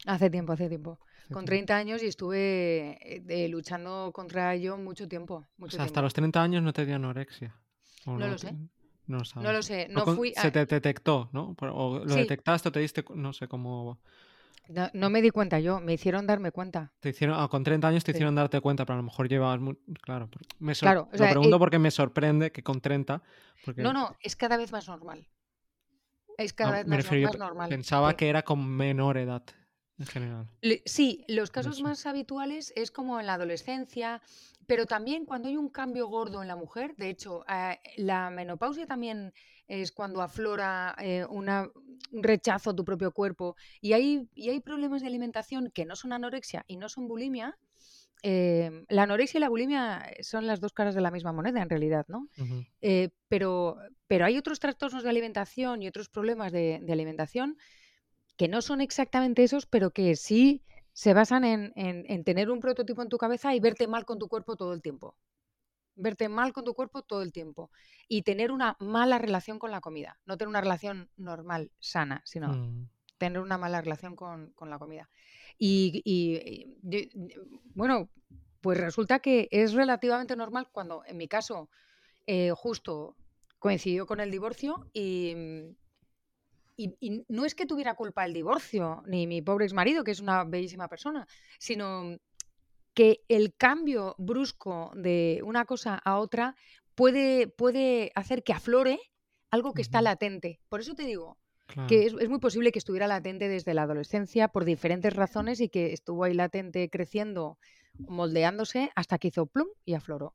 Hace 0.06 0.30
tiempo, 0.30 0.54
hace 0.54 0.70
tiempo 0.70 1.00
con 1.32 1.46
30 1.46 1.76
años 1.76 2.04
y 2.04 2.08
estuve 2.08 2.98
eh, 3.02 3.48
luchando 3.50 4.12
contra 4.14 4.54
ello 4.54 4.78
mucho 4.78 5.08
tiempo. 5.08 5.48
o 5.60 5.70
sea, 5.70 5.84
hasta 5.84 6.02
los 6.02 6.14
30 6.14 6.42
años 6.42 6.64
no 6.64 6.74
te 6.74 6.86
dio 6.86 6.96
anorexia. 6.96 7.56
No, 8.06 8.18
lo 8.18 8.38
sé. 8.38 8.56
No, 9.08 9.18
lo 9.18 9.62
sé. 9.62 9.88
No 9.90 10.06
fui 10.06 10.34
Se 10.34 10.52
te 10.52 10.66
detectó, 10.66 11.30
¿no? 11.34 11.56
O 11.60 12.00
lo 12.00 12.16
detectaste 12.16 12.70
o 12.70 12.72
te 12.72 12.80
diste, 12.80 13.04
no 13.14 13.34
sé 13.34 13.48
cómo... 13.48 14.00
No, 14.94 15.10
me 15.10 15.22
di 15.22 15.32
cuenta 15.32 15.60
yo, 15.60 15.82
me 15.82 15.94
hicieron 15.94 16.26
darme 16.28 16.52
cuenta. 16.52 16.94
Te 17.02 17.10
hicieron, 17.10 17.38
ah, 17.38 17.48
con 17.50 17.64
30 17.64 17.88
años 17.88 18.04
te 18.04 18.12
hicieron 18.12 18.36
darte 18.36 18.62
cuenta, 18.62 18.86
pero 18.86 18.94
a 18.94 18.98
lo 18.98 19.04
mejor 19.04 19.28
llevabas... 19.28 19.60
Claro, 20.02 20.30
me 20.60 20.74
lo 20.82 21.10
pregunto 21.12 21.60
porque 21.60 21.80
me 21.80 21.92
sorprende 21.92 22.52
que 22.52 22.64
con 22.64 22.80
30... 22.80 23.22
Porque... 23.66 23.82
No, 23.82 23.92
no, 23.92 24.16
es 24.22 24.36
cada 24.36 24.56
vez 24.58 24.72
más 24.72 24.88
normal. 24.88 25.28
Es 26.38 26.54
cada 26.54 26.84
vez 26.84 26.88
más, 26.88 27.38
normal. 27.38 27.70
Pensaba 27.70 28.16
que 28.16 28.30
era 28.30 28.44
con 28.44 28.66
menor 28.66 29.18
edad 29.18 29.44
general. 30.06 30.48
sí, 30.86 31.24
los 31.28 31.52
casos 31.52 31.82
más 31.82 32.06
habituales 32.06 32.74
es 32.76 32.92
como 32.92 33.20
en 33.20 33.28
la 33.28 33.36
adolescencia, 33.36 34.22
pero 34.68 34.86
también 34.86 35.26
cuando 35.26 35.50
hay 35.50 35.58
un 35.58 35.70
cambio 35.70 36.08
gordo 36.08 36.42
en 36.42 36.48
la 36.48 36.56
mujer. 36.56 36.96
De 36.98 37.10
hecho, 37.10 37.44
eh, 37.48 37.78
la 37.98 38.30
menopausia 38.30 38.86
también 38.86 39.34
es 39.68 39.92
cuando 39.92 40.22
aflora 40.22 40.96
eh, 41.00 41.26
un 41.30 41.50
rechazo 42.12 42.70
a 42.70 42.76
tu 42.76 42.84
propio 42.84 43.12
cuerpo 43.12 43.56
y 43.80 43.94
hay, 43.94 44.30
y 44.36 44.50
hay 44.50 44.60
problemas 44.60 45.02
de 45.02 45.08
alimentación 45.08 45.72
que 45.74 45.86
no 45.86 45.96
son 45.96 46.14
anorexia 46.14 46.64
y 46.68 46.78
no 46.78 46.90
son 46.90 47.08
bulimia. 47.08 47.58
Em, 48.24 48.86
la 48.90 49.04
anorexia 49.04 49.40
y 49.40 49.42
la 49.42 49.50
bulimia 49.50 50.06
son 50.22 50.46
las 50.46 50.60
dos 50.60 50.74
caras 50.74 50.94
de 50.94 51.02
la 51.02 51.10
misma 51.10 51.32
moneda 51.32 51.62
en 51.62 51.70
realidad, 51.70 52.06
¿no? 52.08 52.28
Eh, 52.82 53.10
pero, 53.28 53.78
pero 54.08 54.26
hay 54.26 54.38
otros 54.38 54.60
trastornos 54.60 55.04
de 55.04 55.10
alimentación 55.10 55.82
y 55.82 55.88
otros 55.88 56.08
problemas 56.10 56.52
de 56.52 56.86
alimentación 56.90 57.58
que 58.42 58.48
no 58.48 58.64
son 58.64 58.82
exactamente 58.82 59.44
esos, 59.44 59.68
pero 59.68 59.92
que 59.92 60.16
sí 60.16 60.64
se 60.94 61.14
basan 61.14 61.44
en, 61.46 62.24
tener 62.24 62.50
un 62.50 62.60
prototipo 62.60 63.04
en 63.04 63.08
tu 63.08 63.20
cabeza 63.20 63.54
y 63.54 63.60
verte 63.60 63.86
mal 63.88 64.04
con 64.04 64.18
tu 64.18 64.28
cuerpo 64.28 64.56
todo 64.56 64.74
el 64.74 64.82
tiempo. 64.82 65.16
Verte 65.94 66.28
mal 66.28 66.52
con 66.52 66.64
tu 66.64 66.74
cuerpo 66.74 67.04
todo 67.04 67.22
el 67.22 67.32
tiempo. 67.32 67.70
Y 68.08 68.24
tener 68.24 68.52
una 68.52 68.78
mala 68.80 69.20
relación 69.20 69.60
con 69.60 69.70
la 69.70 69.80
comida. 69.80 70.20
No 70.26 70.40
tener 70.40 70.50
una 70.50 70.62
relación 70.62 71.12
normal, 71.18 71.72
sana, 71.78 72.24
sino... 72.26 72.48
Mm. 72.48 72.90
tener 73.20 73.40
una 73.44 73.60
mala 73.60 73.80
relación 73.80 74.16
con, 74.16 74.56
la 74.60 74.80
comida. 74.80 75.08
Y, 75.60 76.80
bueno, 77.76 78.10
pues 78.60 78.80
resulta 78.80 79.20
que 79.20 79.50
es 79.52 79.74
relativamente 79.74 80.36
normal 80.36 80.68
cuando, 80.72 81.04
en 81.06 81.18
mi 81.18 81.28
caso, 81.28 81.70
eh, 82.26 82.50
justo 82.56 83.16
coincidió 83.60 84.08
con 84.08 84.20
el 84.20 84.32
divorcio 84.32 84.90
y, 84.94 85.76
y, 87.00 87.26
no 87.28 87.46
es 87.46 87.56
que 87.56 87.66
tuviera 87.66 87.96
culpa 87.96 88.26
el 88.26 88.34
divorcio, 88.34 89.04
ni 89.06 89.28
mi 89.28 89.42
pobre 89.42 89.66
ex 89.66 89.74
marido, 89.74 90.04
que 90.04 90.12
es 90.12 90.20
una 90.20 90.44
bellísima 90.44 90.88
persona, 90.88 91.28
sino 91.60 92.18
que 92.94 93.24
el 93.30 93.56
cambio 93.56 94.16
brusco 94.18 94.92
de 94.96 95.42
una 95.44 95.66
cosa 95.66 95.96
a 95.96 96.18
otra 96.18 96.56
puede, 96.96 97.48
puede 97.48 98.12
hacer 98.16 98.44
que 98.44 98.54
aflore 98.54 99.00
algo 99.50 99.74
que 99.74 99.82
está 99.82 100.02
latente. 100.02 100.60
Por 100.70 100.80
eso 100.80 100.96
te 100.96 101.04
digo 101.04 101.38
que 101.88 102.06
es, 102.06 102.30
muy 102.30 102.40
posible 102.40 102.72
que 102.72 102.80
estuviera 102.80 103.08
latente 103.08 103.48
desde 103.48 103.74
la 103.74 103.84
adolescencia 103.84 104.50
por 104.50 104.66
diferentes 104.66 105.16
razones 105.16 105.62
y 105.62 105.70
que 105.70 105.94
estuvo 105.94 106.26
ahí 106.26 106.34
latente 106.34 106.90
creciendo, 106.90 107.58
moldeándose 107.98 108.92
hasta 108.96 109.18
que 109.18 109.30
hizo 109.30 109.46
plum 109.46 109.68
y 109.86 109.94
afloró. 109.94 110.34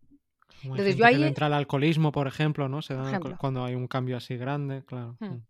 Entonces 0.63 0.97
yo 0.97 1.05
ahí... 1.05 1.23
entra 1.23 1.49
el 1.49 1.53
alcoholismo, 1.53 2.13
por 2.13 2.27
ejemplo, 2.27 2.69
¿no? 2.69 2.81
Se 2.81 2.95
da 2.95 3.21
cuando 3.39 3.65
hay 3.65 3.75
un 3.75 3.87
cambio 3.87 4.17
así 4.17 4.37
grande, 4.37 4.83
claro. 4.85 5.17
Hmm. 5.21 5.43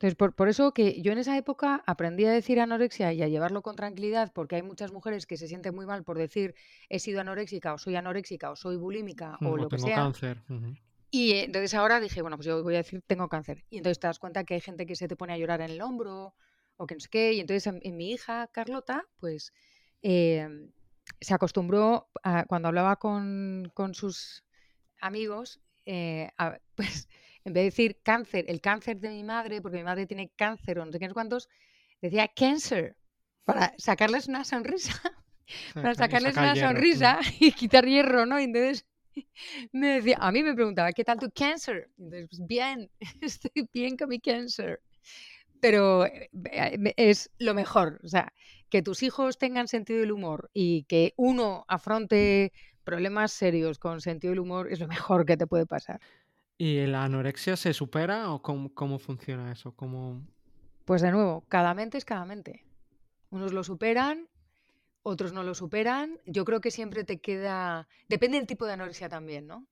Mm. 0.00 0.06
Entonces, 0.06 0.32
por, 0.34 0.48
eso 0.48 0.72
que 0.72 1.00
yo 1.02 1.12
en 1.12 1.18
esa 1.18 1.36
época 1.36 1.82
aprendí 1.86 2.24
a 2.24 2.30
decir 2.30 2.60
anorexia 2.60 3.12
y 3.12 3.22
a 3.22 3.28
llevarlo 3.28 3.62
con 3.62 3.76
tranquilidad, 3.76 4.32
porque 4.32 4.56
hay 4.56 4.62
muchas 4.62 4.92
mujeres 4.92 5.26
que 5.26 5.36
se 5.36 5.48
sienten 5.48 5.74
muy 5.74 5.86
mal 5.86 6.04
por 6.04 6.18
decir 6.18 6.54
he 6.88 6.98
sido 7.00 7.20
anoréxica 7.20 7.74
o 7.74 7.78
soy 7.78 7.96
anoréxica 7.96 8.50
o 8.50 8.56
soy 8.56 8.76
bulímica 8.76 9.38
o, 9.40 9.56
lo 9.56 9.68
que 9.68 9.78
sea. 9.78 9.96
cáncer. 9.96 10.42
Y 11.10 11.32
entonces 11.32 11.74
ahora 11.74 12.00
dije, 12.00 12.22
bueno, 12.22 12.36
pues 12.36 12.46
yo 12.46 12.62
voy 12.62 12.74
a 12.74 12.78
decir 12.78 13.02
tengo 13.06 13.28
cáncer. 13.28 13.64
Y 13.70 13.78
entonces 13.78 13.98
te 13.98 14.06
das 14.06 14.18
cuenta 14.18 14.44
que 14.44 14.54
hay 14.54 14.60
gente 14.60 14.86
que 14.86 14.94
se 14.94 15.08
te 15.08 15.16
pone 15.16 15.32
a 15.32 15.38
llorar 15.38 15.60
en 15.62 15.70
el 15.70 15.80
hombro 15.80 16.34
o 16.76 16.86
que 16.86 16.94
no 16.94 17.00
sé 17.00 17.08
qué. 17.08 17.32
Y 17.32 17.40
entonces 17.40 17.66
en, 17.66 17.96
mi 17.96 18.12
hija 18.12 18.46
Carlota, 18.52 19.04
pues 19.18 19.52
em, 20.02 20.70
se 21.20 21.34
acostumbró 21.34 22.08
a, 22.22 22.44
cuando 22.44 22.68
hablaba 22.68 22.96
con, 22.96 23.70
con 23.74 23.94
sus 23.94 24.44
amigos, 25.00 25.60
eh, 25.86 26.30
pues 26.76 27.08
en 27.48 27.54
vez 27.54 27.62
de 27.62 27.70
decir 27.70 28.00
cáncer, 28.02 28.44
el 28.48 28.60
cáncer 28.60 29.00
de 29.00 29.10
mi 29.10 29.24
madre, 29.24 29.60
porque 29.60 29.78
mi 29.78 29.84
madre 29.84 30.06
tiene 30.06 30.30
cáncer 30.36 30.78
o 30.78 30.86
no 30.86 30.92
sé 30.92 30.98
qué 30.98 31.08
cuántos, 31.10 31.48
decía 32.00 32.28
cancer, 32.28 32.96
para 33.44 33.74
sacarles 33.78 34.28
una 34.28 34.44
sonrisa, 34.44 34.92
para 35.74 35.94
sacarles 35.94 36.36
una 36.36 36.54
sonrisa 36.54 37.18
y 37.40 37.52
quitar 37.52 37.86
hierro, 37.86 38.26
¿no? 38.26 38.38
entonces 38.38 38.86
me 39.72 39.94
decía, 39.94 40.18
a 40.20 40.30
mí 40.30 40.42
me 40.42 40.54
preguntaba, 40.54 40.92
¿qué 40.92 41.04
tal 41.04 41.18
tu 41.18 41.30
cáncer? 41.30 41.90
Entonces, 41.98 42.28
pues 42.28 42.46
bien, 42.46 42.90
estoy 43.20 43.68
bien 43.72 43.96
con 43.96 44.08
mi 44.08 44.20
cáncer. 44.20 44.80
Pero 45.60 46.06
eh, 46.06 46.30
es 46.96 47.30
lo 47.38 47.52
mejor, 47.52 48.00
o 48.04 48.08
sea, 48.08 48.32
que 48.70 48.82
tus 48.82 49.02
hijos 49.02 49.38
tengan 49.38 49.66
sentido 49.66 50.00
del 50.00 50.12
humor 50.12 50.50
y 50.52 50.84
que 50.84 51.14
uno 51.16 51.64
afronte 51.66 52.52
problemas 52.84 53.32
serios 53.32 53.78
con 53.78 54.00
sentido 54.00 54.32
del 54.32 54.40
humor 54.40 54.70
es 54.70 54.78
lo 54.78 54.86
mejor 54.86 55.26
que 55.26 55.36
te 55.36 55.46
puede 55.46 55.66
pasar. 55.66 56.00
¿Y 56.58 56.84
la 56.86 57.04
anorexia 57.04 57.56
se 57.56 57.72
supera 57.72 58.32
o 58.32 58.42
cómo, 58.42 58.98
funciona 58.98 59.52
eso? 59.52 59.72
Pues 60.84 61.02
de 61.02 61.12
nuevo, 61.12 61.44
cada 61.48 61.72
mente 61.72 61.98
es 61.98 62.04
cada 62.04 62.24
mente. 62.24 62.64
Unos 63.30 63.52
lo 63.52 63.62
superan, 63.62 64.28
otros 65.02 65.32
no 65.32 65.44
lo 65.44 65.54
superan. 65.54 66.18
Yo 66.26 66.44
creo 66.44 66.60
que 66.60 66.72
siempre 66.72 67.04
te 67.04 67.20
queda... 67.20 67.86
Depende 68.08 68.38
del 68.38 68.48
tipo 68.48 68.66
de 68.66 68.72
anorexia 68.72 69.08
también, 69.08 69.46
¿no? 69.46 69.68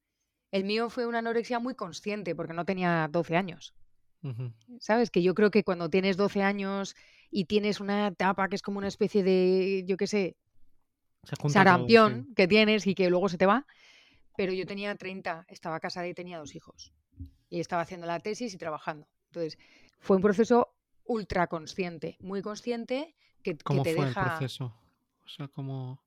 El 0.53 0.63
mío 0.63 0.89
fue 0.89 1.07
una 1.07 1.19
anorexia 1.19 1.59
muy 1.59 1.75
consciente 1.75 2.37
porque 2.37 2.55
no 2.55 2.65
tenía 2.65 3.09
12 3.11 3.37
años. 3.37 3.75
¿Sabes? 4.81 5.11
Que 5.11 5.23
yo 5.23 5.35
creo 5.35 5.51
que 5.51 5.65
cuando 5.65 5.89
tienes 5.89 6.17
12 6.17 6.43
años 6.43 6.97
y 7.31 7.45
tienes 7.45 7.81
una 7.81 8.09
etapa 8.09 8.49
que 8.49 8.57
es 8.57 8.63
como 8.63 8.79
una 8.79 8.89
especie 8.89 9.23
de, 9.23 9.85
yo 9.87 9.97
qué 9.97 10.07
sé, 10.07 10.37
sarampión 11.49 12.33
que 12.35 12.49
tienes 12.49 12.87
y 12.87 12.95
que 12.95 13.11
luego 13.11 13.29
se 13.29 13.39
te 13.39 13.47
va, 13.47 13.67
pero 14.37 14.53
yo 14.53 14.67
tenía 14.67 14.95
30, 14.95 15.47
estaba 15.49 15.81
casada 15.81 16.09
y 16.09 16.15
tenía 16.15 16.39
dos 16.39 16.55
hijos. 16.55 16.93
Y 17.49 17.61
estaba 17.61 17.83
haciendo 17.83 18.07
la 18.07 18.21
tesis 18.21 18.55
y 18.55 18.59
trabajando. 18.59 19.09
Entonces, 19.29 19.59
fue 20.01 20.17
un 20.17 20.23
proceso 20.23 20.75
ultra 21.05 21.47
consciente, 21.47 22.17
muy 22.21 22.43
consciente, 22.43 23.15
que, 23.43 23.57
¿Cómo 23.59 23.83
te 23.83 23.95
fue 23.95 24.09
el 24.09 24.15
proceso? 24.15 24.75
O 25.25 25.29
sea, 25.29 25.49
¿cómo, 25.49 26.03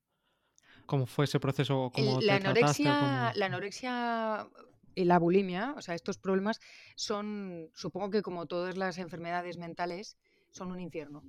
cómo 0.86 1.06
fue 1.06 1.26
ese 1.26 1.40
proceso? 1.40 1.92
¿Cómo 1.94 2.20
la, 2.22 2.36
anorexia, 2.36 3.32
la 3.36 3.46
anorexia 3.46 4.50
y 4.96 5.06
la 5.06 5.20
bulimia, 5.20 5.74
o 5.78 5.82
sea, 5.82 5.96
estos 5.96 6.18
problemas 6.18 6.60
son, 6.96 7.70
supongo 7.74 8.10
que 8.10 8.22
como 8.22 8.48
todas 8.48 8.78
las 8.78 8.98
enfermedades 8.98 9.58
mentales, 9.58 10.18
son 10.52 10.72
un 10.72 10.80
infierno. 10.80 11.24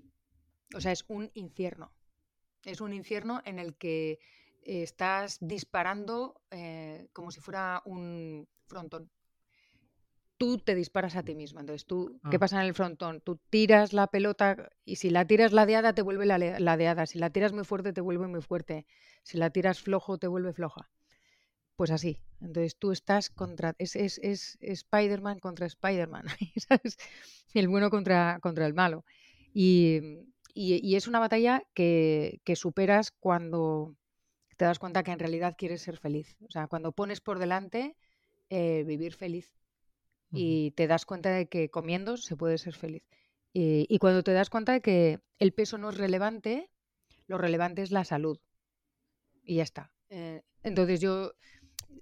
O 0.75 0.81
sea, 0.81 0.93
es 0.93 1.05
un 1.09 1.31
infierno. 1.35 1.93
Es 2.65 2.81
un 2.81 2.93
infierno 2.93 3.41
en 3.45 3.59
el 3.59 3.77
que 3.77 4.19
estás 4.65 5.39
disparando 5.41 6.43
eh, 6.51 7.09
como 7.13 7.31
si 7.31 7.41
fuera 7.41 7.83
un 7.85 8.49
frontón. 8.67 9.11
Tú 10.37 10.59
te 10.59 10.75
disparas 10.75 11.17
a 11.17 11.23
ti 11.23 11.35
misma. 11.35 11.61
Entonces, 11.61 11.85
tú, 11.85 12.19
¿qué 12.31 12.37
ah. 12.37 12.39
pasa 12.39 12.61
en 12.61 12.67
el 12.67 12.75
frontón? 12.75 13.21
Tú 13.21 13.39
tiras 13.51 13.93
la 13.93 14.07
pelota 14.07 14.71
y 14.85 14.97
si 14.97 15.11
la 15.11 15.27
tiras 15.27 15.53
ladeada, 15.53 15.93
te 15.93 16.03
vuelve 16.03 16.25
ladeada. 16.25 17.07
Si 17.07 17.19
la 17.19 17.31
tiras 17.31 17.53
muy 17.53 17.65
fuerte, 17.65 17.93
te 17.93 18.01
vuelve 18.01 18.27
muy 18.27 18.41
fuerte. 18.41 18.87
Si 19.23 19.37
la 19.37 19.51
tiras 19.51 19.81
flojo, 19.81 20.17
te 20.17 20.29
vuelve 20.29 20.55
floja. 20.55 20.89
Pues 21.77 21.91
así. 21.91 22.23
Entonces 22.41 22.77
tú 22.79 22.91
estás 22.91 23.29
contra. 23.29 23.75
Es, 23.79 23.97
es, 23.97 24.19
es, 24.23 24.57
Spider-Man 24.61 25.41
contra 25.41 25.67
Spider-Man. 25.67 26.25
El 27.55 27.69
bueno 27.69 27.91
contra, 27.91 28.39
contra 28.41 28.65
el 28.65 28.73
malo. 28.73 29.05
Y, 29.53 30.01
y, 30.55 30.95
es 30.95 31.09
una 31.09 31.19
batalla 31.19 31.65
que, 31.75 32.41
que 32.45 32.55
superas 32.55 33.11
cuando 33.11 33.97
te 34.61 34.67
das 34.67 34.79
cuenta 34.79 35.03
que 35.03 35.11
en 35.11 35.19
realidad 35.19 35.55
quieres 35.57 35.81
ser 35.81 35.97
feliz. 35.97 36.37
O 36.47 36.51
sea, 36.51 36.67
cuando 36.67 36.93
pones 36.93 37.23
por 37.23 37.39
delante 37.39 37.97
eh, 38.51 38.85
vivir 38.87 39.15
feliz 39.15 39.57
y 40.31 40.73
te 40.73 40.87
das 40.87 41.07
cuenta 41.07 41.31
de 41.31 41.49
que 41.49 41.71
comiendo 41.71 42.19
se 42.19 42.37
puede 42.37 42.59
ser 42.59 42.75
feliz. 42.75 43.03
Y, 43.55 43.99
cuando 44.01 44.23
te 44.23 44.35
das 44.35 44.51
cuenta 44.51 44.73
de 44.73 44.83
que 44.83 45.19
el 45.39 45.55
peso 45.55 45.79
no 45.79 45.89
es 45.89 45.97
relevante, 45.97 46.69
lo 47.27 47.39
relevante 47.39 47.81
es 47.81 47.91
la 47.91 48.05
salud. 48.05 48.39
Y 49.43 49.57
ya 49.57 49.63
está. 49.63 49.95
Eh, 50.11 50.43
entonces 50.63 51.01
yo... 51.01 51.33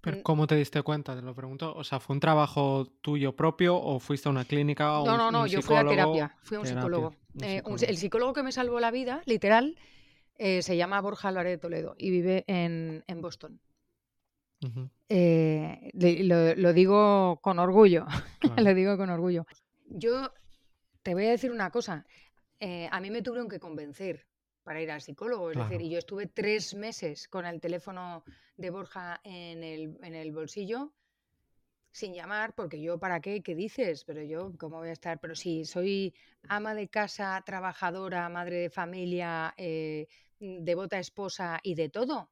¿Pero 0.01 0.25
¿Cómo 0.25 0.49
te 0.49 0.57
diste 0.57 0.83
cuenta? 0.83 1.15
Te 1.15 1.23
lo 1.23 1.37
pregunto. 1.37 1.73
O 1.77 1.85
sea, 1.85 2.01
¿fue 2.01 2.15
un 2.15 2.21
trabajo 2.21 2.89
tuyo 3.03 3.37
propio 3.37 3.77
o 3.77 4.01
fuiste 4.01 4.29
a 4.29 4.33
una 4.33 4.45
clínica 4.45 4.99
o 4.99 5.07
No, 5.07 5.17
no, 5.17 5.31
no, 5.31 5.47
yo 5.47 5.63
fui 5.63 5.77
a 5.77 5.87
terapia, 5.87 6.37
fui 6.43 6.57
a 6.57 6.61
un 6.61 6.67
psicólogo. 6.67 7.15
Eh, 7.41 7.63
el 7.87 7.97
psicólogo 7.99 8.33
que 8.33 8.43
me 8.43 8.51
salvó 8.51 8.81
la 8.81 8.91
vida, 8.91 9.23
literal, 9.27 9.77
eh, 10.39 10.63
se 10.63 10.77
llama 10.77 11.01
Borja 11.01 11.29
Álvarez 11.29 11.53
de 11.53 11.59
Toledo 11.59 11.95
y 11.99 12.11
vive 12.11 12.45
en, 12.47 13.03
Boston. 13.21 13.61
Eh, 15.09 15.91
lo, 15.93 16.73
digo 16.73 17.41
con 17.43 17.59
orgullo, 17.59 18.07
lo 18.57 18.75
digo 18.75 18.97
con 18.97 19.11
orgullo. 19.11 19.47
Yo 19.87 20.33
te 21.03 21.15
voy 21.15 21.27
a 21.27 21.31
decir 21.31 21.51
una 21.51 21.71
cosa, 21.71 22.07
eh, 22.61 22.89
a 22.91 23.01
mí 23.01 23.11
me 23.11 23.23
tuvieron 23.23 23.49
que 23.49 23.59
convencer 23.59 24.27
para 24.63 24.81
ir 24.81 24.91
al 24.91 25.01
psicólogo, 25.01 25.51
es 25.51 25.57
decir, 25.57 25.81
y 25.81 25.91
yo 25.91 25.99
estuve 25.99 26.27
tres 26.27 26.75
meses 26.75 27.27
con 27.27 27.47
el 27.47 27.61
teléfono 27.61 28.23
de 28.57 28.71
Borja 28.71 29.21
en 29.25 29.65
el, 29.65 29.99
en 30.03 30.15
el 30.15 30.31
bolsillo 30.31 30.93
sin 31.91 32.15
llamar, 32.15 32.55
porque 32.55 32.81
yo, 32.81 32.99
¿para 32.99 33.21
qué? 33.21 33.43
¿Qué 33.43 33.55
dices? 33.55 34.05
Pero 34.05 34.23
yo, 34.23 34.53
¿cómo 34.59 34.79
voy 34.79 34.91
a 34.91 34.93
estar? 34.93 35.19
Pero 35.21 35.35
si 35.35 35.65
soy 35.65 36.15
ama 36.49 36.75
de 36.75 36.89
casa, 36.89 37.43
trabajadora, 37.45 38.29
madre 38.29 38.57
de 38.57 38.71
familia, 38.71 39.55
eh, 39.57 40.07
devota 40.41 40.99
esposa 40.99 41.61
y 41.63 41.75
de 41.75 41.89
todo, 41.89 42.31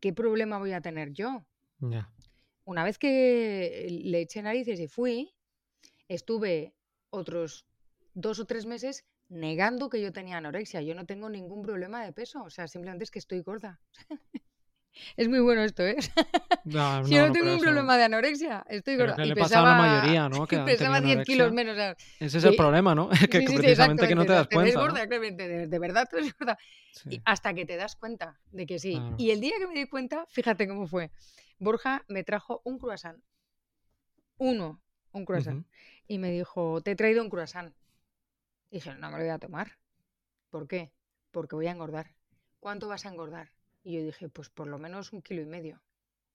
¿qué 0.00 0.12
problema 0.12 0.58
voy 0.58 0.72
a 0.72 0.80
tener 0.80 1.12
yo? 1.12 1.46
Una 2.64 2.84
vez 2.84 2.98
que 2.98 3.86
le 3.88 4.20
eché 4.20 4.42
narices 4.42 4.80
y 4.80 4.88
fui, 4.88 5.34
estuve 6.08 6.74
otros 7.10 7.66
dos 8.14 8.38
o 8.40 8.44
tres 8.44 8.66
meses 8.66 9.04
negando 9.28 9.88
que 9.88 10.00
yo 10.00 10.12
tenía 10.12 10.38
anorexia. 10.38 10.82
Yo 10.82 10.94
no 10.94 11.06
tengo 11.06 11.28
ningún 11.28 11.62
problema 11.62 12.04
de 12.04 12.12
peso, 12.12 12.42
o 12.42 12.50
sea, 12.50 12.68
simplemente 12.68 13.04
es 13.04 13.10
que 13.10 13.18
estoy 13.18 13.42
gorda. 13.42 13.80
Es 15.16 15.28
muy 15.28 15.40
bueno 15.40 15.62
esto, 15.62 15.82
¿eh? 15.86 15.96
No, 16.64 17.06
yo 17.08 17.26
no, 17.26 17.32
tengo 17.32 17.54
un 17.54 17.60
problema 17.60 17.96
de 17.96 18.04
anorexia, 18.04 18.64
estoy 18.68 18.96
gorda. 18.96 19.16
Que 19.16 19.24
le 19.24 19.36
pasa 19.36 19.60
a 19.60 19.62
la 19.62 19.74
mayoría, 19.74 20.28
¿no? 20.28 20.46
Que 20.46 20.58
pesaba 20.58 21.00
10 21.00 21.24
kilos 21.24 21.52
menos. 21.52 21.76
Ese 22.20 22.38
es 22.38 22.44
el 22.44 22.56
problema, 22.56 22.94
¿no? 22.94 23.08
que 23.30 23.40
precisamente 23.40 24.06
que 24.06 24.14
no 24.14 24.26
te 24.26 24.32
das 24.32 24.48
cuenta. 24.48 24.78
gorda, 24.78 25.06
de, 25.06 25.78
verdad 25.78 26.08
tú 26.10 26.18
eres 26.18 26.36
gorda. 26.36 26.58
Y 27.08 27.20
hasta 27.24 27.54
que 27.54 27.64
te 27.64 27.76
das 27.76 27.96
cuenta 27.96 28.38
de 28.50 28.66
que 28.66 28.78
sí. 28.78 29.00
Y 29.16 29.30
el 29.30 29.40
día 29.40 29.54
que 29.58 29.66
me 29.66 29.74
di 29.74 29.86
cuenta, 29.86 30.26
fíjate 30.28 30.68
cómo 30.68 30.86
fue. 30.86 31.10
Borja 31.58 32.04
me 32.08 32.22
trajo 32.22 32.60
un 32.64 32.78
croissant. 32.78 33.18
Uno, 34.36 34.80
un 35.12 35.24
croissant. 35.24 35.66
Y 36.06 36.18
me 36.18 36.30
dijo, 36.30 36.80
te 36.82 36.92
he 36.92 36.96
traído 36.96 37.22
un 37.22 37.30
croissant. 37.30 37.74
Y 38.70 38.76
dije, 38.76 38.94
no 38.94 39.10
me 39.10 39.18
lo 39.18 39.24
voy 39.24 39.32
a 39.32 39.38
tomar. 39.38 39.78
¿Por 40.50 40.68
qué? 40.68 40.92
Porque 41.30 41.56
voy 41.56 41.66
a 41.66 41.72
engordar. 41.72 42.14
¿Cuánto 42.60 42.88
vas 42.88 43.06
a 43.06 43.08
engordar? 43.08 43.52
Y 43.88 43.94
yo 43.94 44.02
dije, 44.02 44.28
pues 44.28 44.50
por 44.50 44.66
lo 44.66 44.78
menos 44.78 45.14
un 45.14 45.22
kilo 45.22 45.40
y 45.40 45.46
medio. 45.46 45.80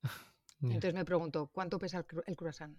Entonces 0.63 0.95
me 0.95 1.05
preguntó, 1.05 1.51
¿cuánto 1.53 1.77
pesa 1.77 2.03
el, 2.25 2.35
croissant? 2.35 2.75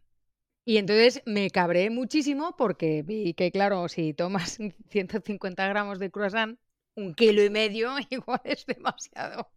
Y 0.65 0.79
entonces 0.79 1.23
me 1.27 1.49
cabré 1.51 1.91
muchísimo 1.91 2.57
porque 2.57 3.03
vi 3.03 3.35
que, 3.35 3.53
claro, 3.53 3.89
si 3.89 4.15
tomas 4.15 4.59
150 4.89 5.69
gramos 5.69 6.01
de 6.01 6.11
croissant, 6.11 6.59
un 6.97 7.15
kilo 7.15 7.45
y 7.45 7.51
medio 7.51 7.95
igual 8.11 8.41
es 8.43 8.67
demasiado. 8.67 9.49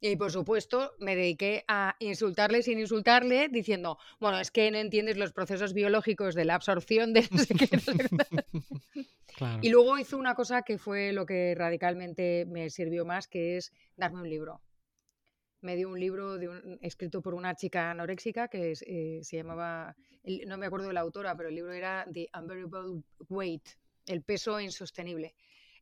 Y 0.00 0.16
por 0.16 0.30
supuesto 0.30 0.92
me 0.98 1.16
dediqué 1.16 1.64
a 1.68 1.96
insultarle 2.00 2.62
sin 2.62 2.78
insultarle, 2.78 3.48
diciendo, 3.48 3.98
bueno, 4.20 4.38
es 4.38 4.50
que 4.50 4.70
no 4.70 4.78
entiendes 4.78 5.16
los 5.16 5.32
procesos 5.32 5.72
biológicos 5.72 6.34
de 6.34 6.44
la 6.44 6.54
absorción 6.54 7.12
de 7.12 7.26
no 7.30 7.38
sé 7.38 7.54
qué. 7.54 7.68
Y 9.60 9.68
luego 9.68 9.98
hizo 9.98 10.16
una 10.16 10.34
cosa 10.34 10.62
que 10.62 10.78
fue 10.78 11.12
lo 11.12 11.26
que 11.26 11.54
radicalmente 11.54 12.46
me 12.46 12.70
sirvió 12.70 13.04
más, 13.04 13.28
que 13.28 13.58
es 13.58 13.72
darme 13.96 14.22
un 14.22 14.30
libro. 14.30 14.62
Me 15.60 15.76
dio 15.76 15.90
un 15.90 16.00
libro 16.00 16.38
de 16.38 16.48
un, 16.48 16.78
escrito 16.80 17.20
por 17.20 17.34
una 17.34 17.54
chica 17.54 17.90
anoréxica 17.90 18.48
que 18.48 18.72
eh, 18.72 19.20
se 19.22 19.36
llamaba, 19.36 19.94
no 20.46 20.56
me 20.58 20.66
acuerdo 20.66 20.88
de 20.88 20.94
la 20.94 21.00
autora, 21.00 21.36
pero 21.36 21.48
el 21.48 21.54
libro 21.54 21.72
era 21.72 22.06
The 22.12 22.28
Unbearable 22.38 23.02
Weight, 23.28 23.68
el 24.06 24.22
peso 24.22 24.58
insostenible. 24.60 25.34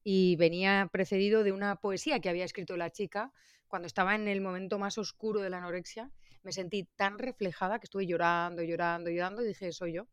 Y 0.02 0.36
venía 0.36 0.88
precedido 0.92 1.44
de 1.44 1.52
una 1.52 1.76
poesía 1.76 2.20
que 2.20 2.28
había 2.28 2.44
escrito 2.44 2.76
la 2.76 2.90
chica 2.90 3.32
cuando 3.74 3.88
estaba 3.88 4.14
en 4.14 4.28
el 4.28 4.40
momento 4.40 4.78
más 4.78 4.98
oscuro 4.98 5.40
de 5.40 5.50
la 5.50 5.58
anorexia, 5.58 6.08
me 6.44 6.52
sentí 6.52 6.84
tan 6.94 7.18
reflejada 7.18 7.80
que 7.80 7.86
estuve 7.86 8.06
llorando, 8.06 8.62
llorando, 8.62 9.10
llorando 9.10 9.42
y 9.42 9.48
dije, 9.48 9.72
soy 9.72 9.94
yo. 9.94 10.06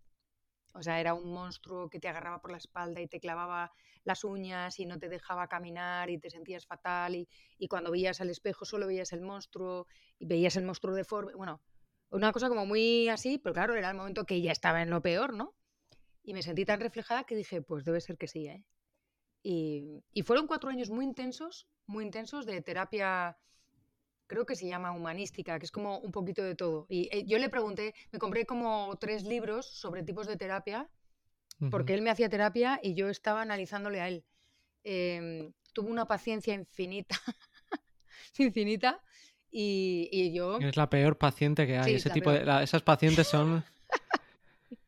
O 0.74 0.82
sea, 0.82 1.00
era 1.00 1.14
un 1.14 1.32
monstruo 1.32 1.88
que 1.88 2.00
te 2.00 2.08
agarraba 2.08 2.42
por 2.42 2.50
la 2.50 2.58
espalda 2.58 3.02
y 3.02 3.08
te 3.08 3.20
clavaba 3.20 3.72
las 4.04 4.24
uñas 4.24 4.80
y 4.80 4.88
no 4.88 4.98
te 4.98 5.10
dejaba 5.10 5.48
caminar 5.48 6.10
y 6.10 6.18
te 6.18 6.32
sentías 6.32 6.66
fatal 6.66 7.14
y, 7.14 7.30
y 7.60 7.68
cuando 7.68 7.92
veías 7.92 8.20
al 8.20 8.32
espejo 8.32 8.66
solo 8.66 8.88
veías 8.88 9.14
el 9.14 9.22
monstruo 9.22 9.86
y 10.18 10.26
veías 10.26 10.56
el 10.56 10.66
monstruo 10.66 10.96
deforme. 10.96 11.36
Bueno, 11.36 11.62
una 12.10 12.32
cosa 12.32 12.50
como 12.50 12.66
muy 12.66 13.10
así, 13.10 13.38
pero 13.38 13.54
claro, 13.54 13.76
era 13.76 13.92
el 13.92 13.96
momento 13.96 14.26
que 14.26 14.42
ya 14.42 14.54
estaba 14.54 14.82
en 14.82 14.90
lo 14.90 15.04
peor, 15.04 15.36
¿no? 15.36 15.54
Y 16.24 16.34
me 16.34 16.42
sentí 16.42 16.66
tan 16.66 16.80
reflejada 16.80 17.26
que 17.26 17.36
dije, 17.36 17.62
pues 17.62 17.86
debe 17.86 18.02
ser 18.02 18.18
que 18.18 18.28
sí, 18.28 18.48
¿eh? 18.48 18.66
Y, 19.44 20.04
y 20.14 20.24
fueron 20.24 20.48
cuatro 20.48 20.72
años 20.72 20.90
muy 20.90 21.06
intensos, 21.06 21.68
muy 21.86 22.04
intensos 22.04 22.48
de 22.48 22.60
terapia 22.64 23.38
creo 24.32 24.46
que 24.46 24.56
se 24.56 24.66
llama 24.66 24.94
humanística, 24.94 25.60
que 25.60 25.66
es 25.66 25.74
como 25.74 26.00
un 26.00 26.14
poquito 26.14 26.42
de 26.42 26.56
todo. 26.56 26.86
Y 26.88 27.10
eh, 27.12 27.26
yo 27.26 27.38
le 27.38 27.50
pregunté, 27.50 27.94
me 28.14 28.20
compré 28.20 28.46
como 28.46 28.96
tres 28.98 29.26
libros 29.26 29.66
sobre 29.66 30.04
tipos 30.04 30.26
de 30.26 30.38
terapia, 30.38 30.90
porque 31.70 31.94
él 31.94 32.02
me 32.02 32.10
hacía 32.10 32.30
terapia 32.30 32.80
y 32.82 32.96
yo 32.96 33.10
estaba 33.10 33.42
analizándole 33.42 34.00
a 34.00 34.08
él. 34.08 34.24
Em, 34.86 35.52
tuvo 35.74 35.90
una 35.90 36.06
paciencia 36.06 36.54
infinita, 36.54 37.20
infinita, 38.38 39.04
y, 39.52 40.32
yo... 40.34 40.60
Es 40.60 40.78
la 40.78 40.90
peor 40.90 41.18
paciente 41.18 41.68
que 41.68 41.78
hay. 41.78 41.96
Ese 41.96 42.10
tipo 42.10 42.32
de, 42.32 42.64
esas 42.64 42.84
pacientes 42.84 43.28
son... 43.28 43.66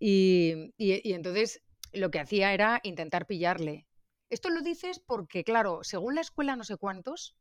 y, 0.00 0.72
y, 0.78 1.12
entonces 1.12 1.60
lo 1.92 2.10
que 2.10 2.18
hacía 2.18 2.54
era 2.54 2.80
intentar 2.82 3.26
pillarle. 3.26 3.86
Esto 4.30 4.48
lo 4.48 4.62
dices 4.62 5.00
porque, 5.00 5.44
claro, 5.44 5.80
según 5.82 6.14
la 6.14 6.22
escuela 6.22 6.56
no 6.56 6.64
sé 6.64 6.78
cuántos, 6.78 7.36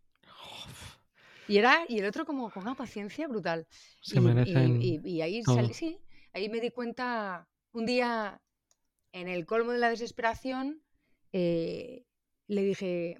y 1.48 1.58
era, 1.58 1.86
y 1.88 2.00
el 2.00 2.06
otro 2.06 2.26
como 2.26 2.50
con 2.50 2.64
una 2.64 2.76
paciencia 2.76 3.28
brutal. 3.28 3.68
Se 4.02 4.18
y, 4.18 4.22
merecen 4.22 4.82
y, 4.82 5.22
ahí 5.22 5.44
sí, 5.74 6.00
ahí 6.34 6.50
me 6.50 6.60
di 6.60 6.72
cuenta 6.72 7.48
un 7.72 7.86
día 7.86 8.42
en 9.12 9.28
el 9.28 9.46
colmo 9.46 9.72
de 9.72 9.80
la 9.80 9.90
desesperación, 9.90 10.84
eh, 11.32 12.06
le 12.48 12.64
dije, 12.64 13.18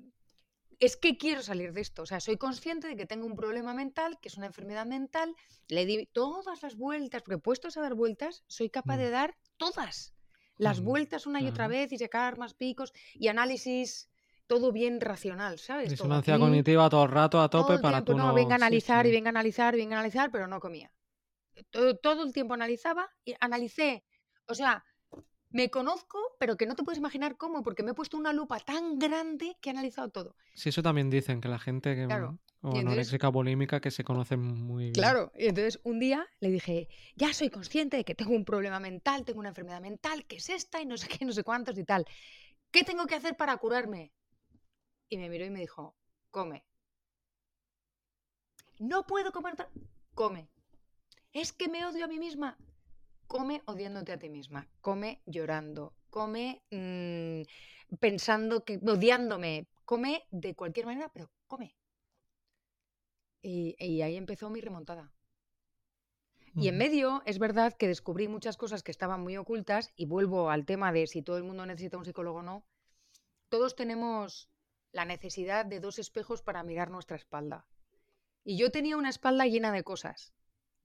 es 0.80 0.98
que 0.98 1.18
quiero 1.18 1.42
salir 1.42 1.74
de 1.74 1.82
esto. 1.82 2.04
O 2.04 2.06
sea, 2.06 2.20
soy 2.20 2.38
consciente 2.38 2.88
de 2.88 2.96
que 2.96 3.06
tengo 3.06 3.26
un 3.26 3.36
problema 3.36 3.74
mental, 3.74 4.18
que 4.22 4.30
es 4.30 4.38
una 4.38 4.48
enfermedad 4.48 4.86
mental. 4.86 5.34
Le 5.68 5.86
di 5.86 6.06
todas 6.08 6.62
las 6.62 6.76
vueltas, 6.76 7.24
porque 7.24 7.40
puestos 7.40 7.78
a 7.78 7.82
dar 7.82 7.94
vueltas, 7.94 8.44
soy 8.48 8.70
capaz 8.70 8.98
de 8.98 9.10
mm. 9.10 9.12
dar 9.12 9.38
todas 9.58 10.14
las 10.58 10.82
vueltas 10.82 11.26
una 11.26 11.42
y 11.42 11.48
otra 11.48 11.68
vez 11.68 11.92
y 11.92 11.98
sacar 11.98 12.38
más 12.38 12.54
picos 12.54 12.94
y 13.14 13.28
análisis 13.28 14.10
todo 14.48 14.72
bien 14.72 15.02
racional, 15.02 15.60
¿sabes? 15.60 15.90
Disonancia 15.90 16.38
cognitiva 16.38 16.90
todo 16.90 17.04
el 17.04 17.12
rato 17.12 17.42
a 17.42 17.50
tope 17.50 17.80
para 17.80 18.04
tú 18.04 18.16
no... 18.16 18.34
venga 18.34 18.54
a 18.54 18.56
analizar 18.56 19.06
y 19.08 19.12
venga 19.12 19.30
a 19.30 19.32
analizar 19.32 19.76
y 19.76 19.78
venga 19.80 19.96
a 19.96 20.00
analizar, 20.00 20.32
pero 20.32 20.48
no 20.48 20.60
comía. 20.60 20.92
Todo, 21.70 21.96
todo 21.98 22.24
el 22.24 22.34
tiempo 22.34 22.54
analizaba 22.54 23.10
y 23.24 23.34
analicé. 23.40 24.04
O 24.48 24.54
sea, 24.54 24.84
me 25.56 25.70
conozco, 25.70 26.20
pero 26.38 26.58
que 26.58 26.66
no 26.66 26.76
te 26.76 26.84
puedes 26.84 27.00
imaginar 27.00 27.38
cómo, 27.38 27.64
porque 27.64 27.82
me 27.82 27.92
he 27.92 27.94
puesto 27.94 28.18
una 28.18 28.34
lupa 28.34 28.60
tan 28.60 29.00
grande 29.00 29.56
que 29.62 29.70
he 29.70 29.72
analizado 29.72 30.10
todo. 30.10 30.36
Sí, 30.54 30.68
eso 30.68 30.84
también 30.84 31.10
dicen, 31.10 31.40
que 31.40 31.48
la 31.48 31.60
gente 31.60 31.96
que, 31.96 32.06
claro. 32.06 32.40
o 32.62 32.78
anoréxica 32.78 33.30
bulímica 33.30 33.80
que 33.80 33.90
se 33.90 34.04
conoce 34.04 34.36
muy 34.36 34.84
bien. 34.84 34.94
Claro, 34.94 35.32
y 35.34 35.48
entonces 35.48 35.80
un 35.84 36.00
día 36.00 36.28
le 36.42 36.50
dije, 36.50 36.90
ya 37.16 37.34
soy 37.34 37.50
consciente 37.50 37.96
de 37.96 38.04
que 38.04 38.16
tengo 38.16 38.36
un 38.36 38.44
problema 38.44 38.82
mental, 38.82 39.24
tengo 39.24 39.40
una 39.40 39.50
enfermedad 39.50 39.80
mental, 39.80 40.26
que 40.26 40.36
es 40.36 40.50
esta 40.50 40.82
y 40.82 40.86
no 40.86 40.98
sé 40.98 41.08
qué, 41.08 41.24
no 41.24 41.32
sé 41.32 41.44
cuántos 41.44 41.78
y 41.78 41.86
tal. 41.86 42.06
¿Qué 42.70 42.84
tengo 42.84 43.06
que 43.06 43.16
hacer 43.16 43.38
para 43.38 43.56
curarme? 43.56 44.12
Y 45.10 45.18
me 45.18 45.30
miró 45.30 45.46
y 45.46 45.50
me 45.50 45.60
dijo, 45.60 45.96
come. 46.32 46.66
No 48.80 49.06
puedo 49.06 49.32
comer, 49.32 49.56
come. 50.14 50.50
Es 51.32 51.54
que 51.54 51.70
me 51.70 51.86
odio 51.86 52.06
a 52.06 52.08
mí 52.08 52.20
misma. 52.20 52.58
Come 53.28 53.64
odiándote 53.66 54.12
a 54.12 54.20
ti 54.20 54.30
misma, 54.30 54.68
come 54.82 55.22
llorando, 55.26 55.94
come 56.12 56.62
mm, 56.70 57.98
pensando 58.00 58.64
que 58.64 58.80
odiándome, 58.86 59.68
come 59.84 60.28
de 60.32 60.54
cualquier 60.56 60.86
manera, 60.86 61.10
pero 61.12 61.32
come. 61.48 61.76
Y, 63.42 64.02
ahí 64.02 64.16
empezó 64.16 64.50
mi 64.50 64.62
remontada. 64.62 65.12
Y 66.56 66.70
en 66.70 66.78
medio, 66.78 67.22
es 67.26 67.38
verdad 67.38 67.74
que 67.74 67.88
descubrí 67.88 68.28
muchas 68.28 68.58
cosas 68.58 68.82
que 68.82 68.92
estaban 68.92 69.22
muy 69.22 69.36
ocultas, 69.38 69.92
y 69.96 70.06
vuelvo 70.06 70.50
al 70.50 70.66
tema 70.66 70.94
de 70.94 71.06
si 71.06 71.22
todo 71.22 71.38
el 71.38 71.44
mundo 71.44 71.66
necesita 71.66 71.98
un 71.98 72.06
psicólogo 72.06 72.40
o 72.40 72.44
no. 72.44 72.66
Todos 73.50 73.76
tenemos 73.76 74.50
la 74.96 75.04
necesidad 75.04 75.66
de 75.66 75.82
dos 75.82 76.00
espejos 76.00 76.42
para 76.42 76.64
mirar 76.64 76.90
nuestra 76.90 77.18
espalda. 77.18 77.68
Y 78.46 78.58
yo 78.58 78.72
tenía 78.72 78.96
una 78.96 79.10
espalda 79.10 79.46
llena 79.46 79.74
de 79.74 79.84
cosas 79.84 80.34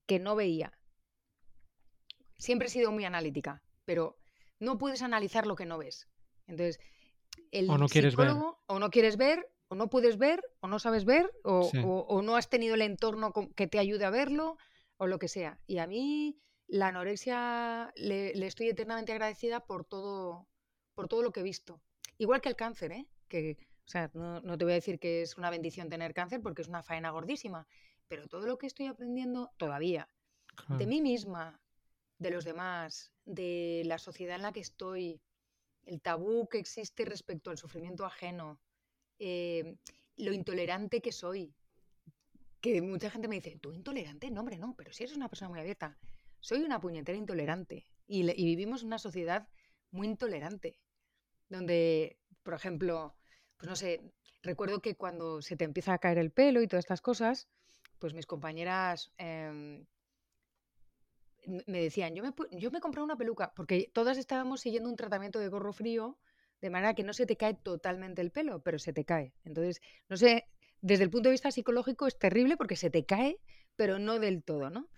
que 0.07 0.19
no 0.19 0.35
veía. 0.35 0.77
Siempre 2.37 2.67
he 2.67 2.71
sido 2.73 2.91
muy 2.91 3.05
analítica, 3.05 3.63
pero 3.85 4.19
no 4.59 4.79
puedes 4.79 5.03
analizar 5.03 5.47
lo 5.47 5.55
que 5.55 5.65
no 5.65 5.79
ves. 5.79 6.09
Entonces, 6.49 6.81
el 7.53 7.71
o 7.71 7.79
no 7.79 7.87
quieres 7.87 8.17
ver. 8.17 8.31
o 8.67 8.79
no 8.81 8.91
quieres 8.91 9.17
ver, 9.17 9.49
o 9.69 9.77
no 9.77 9.89
puedes 9.89 10.19
ver, 10.19 10.43
o 10.59 10.67
no 10.67 10.81
sabes 10.81 11.05
ver, 11.05 11.31
o, 11.45 12.21
no 12.21 12.35
has 12.35 12.51
tenido 12.51 12.75
el 12.75 12.83
entorno 12.83 13.33
que 13.55 13.69
te 13.69 13.79
ayude 13.79 14.07
a 14.07 14.11
verlo, 14.11 14.59
o 14.97 15.07
lo 15.07 15.21
que 15.21 15.29
sea. 15.29 15.61
Y 15.69 15.79
a 15.79 15.87
mí 15.87 16.37
la 16.67 16.89
anorexia 16.89 17.93
le, 17.95 18.35
le, 18.35 18.47
estoy 18.49 18.71
eternamente 18.71 19.13
agradecida 19.13 19.65
por 19.67 19.85
todo, 19.85 20.49
por 20.97 21.07
todo 21.07 21.23
lo 21.23 21.31
que 21.31 21.41
he 21.41 21.45
visto. 21.45 21.81
Igual 22.19 22.41
que 22.41 22.49
el 22.49 22.57
cáncer, 22.57 22.91
¿eh? 22.91 23.07
que 23.29 23.70
o 23.91 23.93
sea, 23.93 24.09
no, 24.15 24.57
te 24.57 24.65
voy 24.65 24.71
a 24.71 24.77
decir 24.77 25.01
que 25.01 25.23
es 25.23 25.37
una 25.37 25.51
bendición 25.51 25.89
tener 25.89 26.15
cáncer 26.15 26.41
porque 26.41 26.63
es 26.63 26.69
una 26.69 26.85
faena 26.85 27.11
gordísima, 27.11 27.67
pero 28.07 28.29
todo 28.29 28.47
lo 28.47 28.57
que 28.57 28.69
estoy 28.69 28.87
aprendiendo 28.87 29.51
todavía, 29.57 30.09
de 30.69 30.87
mí 30.87 31.03
misma, 31.03 31.61
de 32.17 32.31
los 32.31 32.45
demás, 32.45 33.11
de 33.25 33.83
la 33.87 33.99
sociedad 33.99 34.37
en 34.37 34.43
la 34.43 34.53
que 34.53 34.61
estoy, 34.61 35.21
el 35.87 36.01
tabú 36.01 36.49
que 36.49 36.61
existe 36.61 37.05
respecto 37.05 37.51
al 37.51 37.59
sufrimiento 37.59 38.05
ajeno, 38.05 38.61
eh, 39.19 39.75
lo 40.19 40.33
intolerante 40.33 41.01
que 41.01 41.11
soy. 41.11 41.53
Que 42.61 42.81
mucha 42.83 43.11
gente 43.11 43.27
me 43.27 43.41
dice, 43.41 43.59
¿tú 43.61 43.73
intolerante? 43.73 44.31
No, 44.31 44.43
hombre, 44.43 44.57
no, 44.57 44.77
pero 44.77 44.93
si 44.93 45.03
eres 45.03 45.17
una 45.17 45.29
persona 45.29 45.49
muy 45.49 45.59
abierta. 45.59 45.99
Soy 46.39 46.63
una 46.63 46.81
puñetera 46.81 47.19
intolerante 47.19 47.89
y, 48.07 48.21
y 48.21 48.45
vivimos 48.45 48.85
una 48.85 49.01
sociedad 49.01 49.49
muy 49.91 50.07
intolerante, 50.07 50.79
donde, 51.49 52.21
por 52.45 52.55
ejemplo, 52.55 53.17
pues 53.61 53.69
no 53.69 53.77
sé, 53.77 54.01
recuerdo 54.43 54.81
que 54.81 54.97
cuando 54.97 55.43
se 55.43 55.55
te 55.55 55.65
empieza 55.65 55.93
a 55.93 55.99
caer 55.99 56.17
el 56.17 56.31
pelo 56.31 56.63
y 56.63 56.67
todas 56.67 56.85
estas 56.85 57.03
cosas, 57.03 57.47
pues 57.99 58.15
mis 58.15 58.25
compañeras 58.25 59.13
em, 59.19 59.85
me 61.67 61.83
decían, 61.83 62.15
yo 62.15 62.23
me, 62.23 62.33
yo 62.59 62.71
me 62.71 62.81
compré 62.81 63.03
una 63.03 63.17
peluca, 63.17 63.53
porque 63.55 63.91
todas 63.93 64.17
estábamos 64.17 64.63
siguiendo 64.63 64.89
un 64.89 64.97
tratamiento 64.97 65.39
de 65.39 65.49
gorro 65.49 65.75
frío, 65.75 66.19
de 66.63 66.71
manera 66.71 66.95
que 66.95 67.03
no 67.03 67.13
se 67.13 67.27
te 67.27 67.37
cae 67.37 67.53
totalmente 67.53 68.23
el 68.23 68.31
pelo, 68.31 68.63
pero 68.63 68.79
se 68.79 68.95
te 68.95 69.05
cae. 69.05 69.35
Entonces, 69.45 69.83
no 70.09 70.17
sé, 70.17 70.47
desde 70.81 71.05
el 71.05 71.11
punto 71.11 71.29
de 71.29 71.33
vista 71.33 71.51
psicológico 71.51 72.07
es 72.07 72.19
terrible 72.19 72.57
porque 72.57 72.77
se 72.77 72.89
te 72.89 73.05
cae, 73.05 73.41
pero 73.77 73.99
no 73.99 74.19
del 74.19 74.43
todo, 74.43 74.71
¿no? 74.71 74.89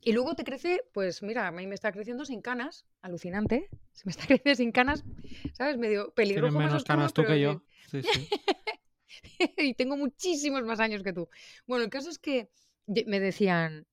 Y 0.00 0.12
luego 0.12 0.34
te 0.34 0.44
crece, 0.44 0.82
pues 0.92 1.22
mira, 1.22 1.46
a 1.46 1.52
mí 1.52 1.66
me 1.68 1.74
está 1.74 1.92
creciendo 1.92 2.24
sin 2.24 2.40
canas, 2.40 2.84
alucinante. 3.00 3.68
Se 3.92 4.02
me 4.04 4.10
está 4.10 4.26
creciendo 4.26 4.56
sin 4.56 4.72
canas, 4.72 5.04
¿sabes? 5.54 5.76
Medio 5.76 6.12
peligroso. 6.14 6.52
Tienes 6.52 6.68
menos 6.68 6.84
canas 6.84 7.12
tú 7.12 7.24
que 7.24 7.40
yo. 7.40 7.62
Y 9.56 9.74
tengo 9.74 9.96
muchísimos 9.96 10.62
más 10.64 10.80
años 10.80 11.02
que 11.02 11.12
tú. 11.12 11.28
Bueno, 11.66 11.84
el 11.84 11.90
caso 11.90 12.10
es 12.10 12.18
que 12.18 12.50
me 12.86 13.20
decían, 13.20 13.86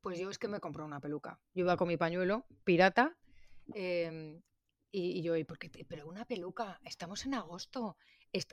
pues 0.00 0.18
yo 0.18 0.30
es 0.30 0.38
que 0.38 0.48
me 0.48 0.60
compré 0.60 0.82
una 0.82 1.00
peluca. 1.00 1.40
Yo 1.54 1.64
iba 1.64 1.76
con 1.76 1.88
mi 1.88 1.96
pañuelo, 1.96 2.46
pirata, 2.64 3.16
em, 3.74 4.40
y, 4.92 5.22
yo, 5.22 5.36
¿y 5.36 5.44
por 5.44 5.58
qué? 5.58 5.68
Pero 5.84 6.08
una 6.08 6.24
peluca, 6.24 6.80
estamos 6.84 7.26
en 7.26 7.34
agosto, 7.34 7.96